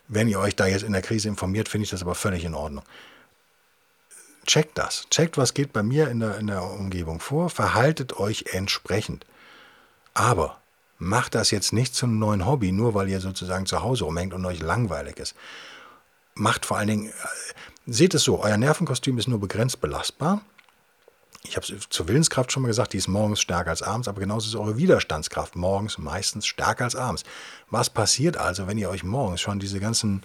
Wenn 0.08 0.28
ihr 0.28 0.40
euch 0.40 0.56
da 0.56 0.68
jetzt 0.68 0.84
in 0.84 0.94
der 0.94 1.02
Krise 1.02 1.28
informiert, 1.28 1.70
finde 1.70 1.86
ich 1.86 1.92
das 1.92 2.02
aber 2.02 2.16
völlig 2.16 2.44
in 2.44 2.54
Ordnung. 2.54 2.84
Checkt 4.46 4.78
das. 4.78 5.08
Checkt, 5.10 5.38
was 5.38 5.54
geht 5.54 5.72
bei 5.72 5.84
mir 5.84 6.10
in 6.10 6.20
der, 6.20 6.38
in 6.38 6.48
der 6.48 6.64
Umgebung 6.64 7.20
vor. 7.20 7.50
Verhaltet 7.50 8.18
euch 8.20 8.46
entsprechend. 8.52 9.26
Aber 10.14 10.60
macht 10.98 11.36
das 11.36 11.52
jetzt 11.52 11.74
nicht 11.74 11.96
zum 11.96 12.20
neuen 12.20 12.46
Hobby, 12.46 12.72
nur 12.72 12.94
weil 12.94 13.10
ihr 13.10 13.22
sozusagen 13.22 13.66
zu 13.66 13.82
Hause 13.82 14.04
rumhängt 14.06 14.34
und 14.34 14.46
euch 14.46 14.60
langweilig 14.60 15.18
ist. 15.18 15.36
Macht 16.36 16.66
vor 16.66 16.78
allen 16.78 16.88
Dingen, 16.88 17.10
äh, 17.10 17.12
seht 17.86 18.14
es 18.14 18.24
so, 18.24 18.42
euer 18.42 18.58
Nervenkostüm 18.58 19.18
ist 19.18 19.28
nur 19.28 19.40
begrenzt 19.40 19.82
belastbar. 19.82 20.42
Ich 21.46 21.58
habe 21.58 21.66
es 21.66 21.90
zur 21.90 22.08
Willenskraft 22.08 22.52
schon 22.52 22.64
mal 22.64 22.70
gesagt, 22.70 22.94
die 22.94 22.98
ist 22.98 23.10
morgens 23.10 23.42
stärker 23.42 23.70
als 23.70 23.82
abends, 23.82 24.08
aber 24.08 24.22
genauso 24.22 24.48
ist 24.48 24.56
eure 24.56 24.78
Widerstandskraft 24.78 25.56
morgens 25.56 25.98
meistens 25.98 26.46
stärker 26.46 26.86
als 26.86 26.96
abends. 26.96 27.24
Was 27.70 27.90
passiert 27.90 28.38
also, 28.38 28.68
wenn 28.68 28.78
ihr 28.78 28.90
euch 28.90 29.04
morgens 29.04 29.42
schon 29.42 29.60
diese 29.60 29.82
ganzen 29.82 30.24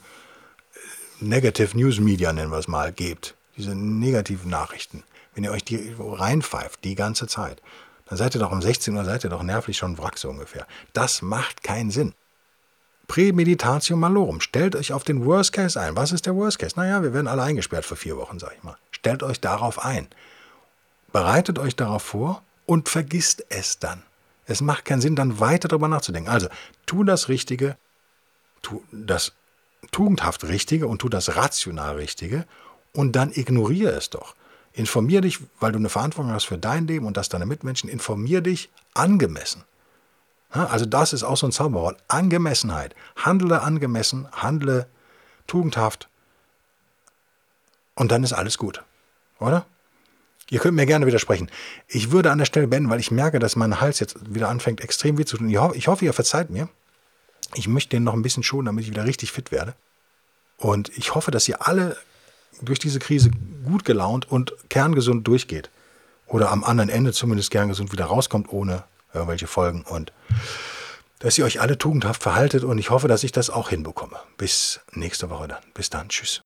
äh, 0.75 1.25
Negative 1.25 1.77
News 1.77 1.99
Media, 1.99 2.33
nennen 2.33 2.53
wir 2.53 2.59
es 2.59 2.69
mal, 2.69 2.93
gebt? 2.93 3.35
Diese 3.57 3.75
negativen 3.75 4.49
Nachrichten. 4.49 5.03
Wenn 5.35 5.43
ihr 5.43 5.51
euch 5.51 5.65
die 5.65 5.93
reinpfeift, 5.99 6.85
die 6.85 6.95
ganze 6.95 7.27
Zeit, 7.27 7.61
dann 8.07 8.17
seid 8.17 8.37
ihr 8.37 8.41
doch 8.41 8.53
um 8.53 8.63
16 8.63 8.97
Uhr, 8.97 9.05
seid 9.05 9.25
ihr 9.25 9.31
doch 9.31 9.43
nervlich 9.43 9.77
schon 9.77 9.99
Wrack 9.99 10.19
so 10.19 10.31
ungefähr. 10.31 10.67
Das 10.93 11.21
macht 11.21 11.65
keinen 11.65 11.91
Sinn. 11.91 12.15
Prämeditatio 13.09 13.97
malorum. 13.97 14.41
Stellt 14.41 14.77
euch 14.77 14.93
auf 14.93 15.03
den 15.03 15.25
Worst 15.25 15.53
Case 15.53 15.81
ein. 15.81 15.97
Was 15.97 16.13
ist 16.13 16.27
der 16.27 16.37
Worst 16.37 16.59
Case? 16.59 16.75
Naja, 16.77 17.03
wir 17.03 17.13
werden 17.13 17.27
alle 17.27 17.43
eingesperrt 17.43 17.85
für 17.85 17.97
vier 17.97 18.17
Wochen, 18.17 18.39
sag 18.39 18.55
ich 18.57 18.63
mal. 18.63 18.77
Stellt 18.93 19.23
euch 19.23 19.41
darauf 19.41 19.85
ein. 19.85 20.07
Bereitet 21.13 21.59
euch 21.59 21.77
darauf 21.77 22.03
vor 22.03 22.43
und 22.67 22.89
vergisst 22.89 23.45
es 23.49 23.79
dann. 23.79 24.03
Es 24.47 24.61
macht 24.61 24.85
keinen 24.85 25.01
Sinn, 25.01 25.17
dann 25.17 25.41
weiter 25.41 25.69
darüber 25.69 25.89
nachzudenken. 25.89 26.31
Also, 26.31 26.49
tu 26.87 27.05
das 27.05 27.29
Richtige, 27.29 27.77
tu 28.63 28.83
das 28.93 29.33
tugendhaft 29.91 30.45
Richtige 30.45 30.89
und 30.89 30.99
tu 31.01 31.09
das 31.09 31.37
rational 31.37 31.97
Richtige 31.97 32.47
und 32.93 33.13
dann 33.13 33.33
ignoriere 33.33 33.93
es 33.93 34.11
doch. 34.11 34.35
Informier 34.73 35.21
dich, 35.21 35.41
weil 35.61 35.73
du 35.73 35.79
eine 35.79 35.89
Verantwortung 35.89 36.33
hast 36.33 36.45
für 36.45 36.59
dein 36.59 36.87
Leben 36.87 37.07
und 37.07 37.17
das 37.17 37.29
deiner 37.29 37.47
Mitmenschen. 37.47 37.89
Informier 37.91 38.41
dich 38.41 38.71
angemessen. 38.95 39.65
Also 40.51 40.87
das 40.87 41.13
ist 41.13 41.25
auch 41.25 41.37
so 41.37 41.47
ein 41.47 41.53
Zauberwort. 41.53 42.03
Angemessenheit. 42.09 42.95
Handle 43.17 43.61
angemessen, 43.61 44.29
handle 44.33 44.87
tugendhaft 45.47 46.09
und 47.99 48.13
dann 48.13 48.23
ist 48.23 48.33
alles 48.33 48.59
gut. 48.59 48.85
Oder? 49.41 49.67
Ihr 50.51 50.61
könnt 50.61 50.77
mir 50.77 50.87
gerne 50.87 51.07
widersprechen. 51.07 51.51
Ich 51.89 52.11
würde 52.11 52.31
an 52.31 52.39
der 52.39 52.47
Stelle 52.47 52.69
beenden, 52.69 52.91
weil 52.91 53.01
ich 53.01 53.11
merke, 53.11 53.39
dass 53.39 53.57
mein 53.57 53.81
Hals 53.81 54.01
jetzt 54.01 54.17
wieder 54.35 54.49
anfängt, 54.49 54.81
extrem 54.81 55.19
weh 55.19 55.25
zu 55.25 55.37
tun. 55.37 55.51
Ich 55.51 55.59
hoffe, 55.59 55.77
ich 55.77 55.89
hoffe, 55.89 56.05
ihr 56.05 56.13
verzeiht 56.13 56.51
mir. 56.51 56.69
Ich 57.55 57.69
möchte 57.69 57.91
den 57.91 58.05
noch 58.05 58.15
ein 58.15 58.23
bisschen 58.23 58.43
schonen, 58.43 58.67
damit 58.67 58.85
ich 58.85 58.91
wieder 58.91 59.05
richtig 59.05 59.33
fit 59.33 59.53
werde. 59.53 59.75
Und 60.57 60.91
ich 60.97 61.15
hoffe, 61.15 61.31
dass 61.31 61.49
ihr 61.49 61.67
alle 61.67 61.97
durch 62.63 62.79
diese 62.79 62.99
Krise 62.99 63.31
gut 63.65 63.85
gelaunt 63.85 64.31
und 64.31 64.55
kerngesund 64.69 65.27
durchgeht. 65.27 65.71
Oder 66.27 66.51
am 66.51 66.65
anderen 66.65 66.91
Ende 66.91 67.13
zumindest 67.13 67.51
kerngesund 67.51 67.93
wieder 67.93 68.07
rauskommt, 68.07 68.53
ohne 68.53 68.85
irgendwelche 69.15 69.47
Folgen. 69.47 69.83
Und 69.83 70.13
dass 71.21 71.39
ihr 71.39 71.45
euch 71.45 71.61
alle 71.61 71.79
tugendhaft 71.79 72.23
verhaltet. 72.23 72.65
Und 72.65 72.79
ich 72.79 72.91
hoffe, 72.91 73.09
dass 73.09 73.25
ich 73.25 73.33
das 73.33 73.51
auch 73.51 73.71
hinbekomme. 73.71 74.17
Bis 74.37 74.81
nächste 74.93 75.31
Woche 75.31 75.49
dann. 75.49 75.63
Bis 75.75 75.91
dann. 75.91 76.09
Tschüss. 76.09 76.43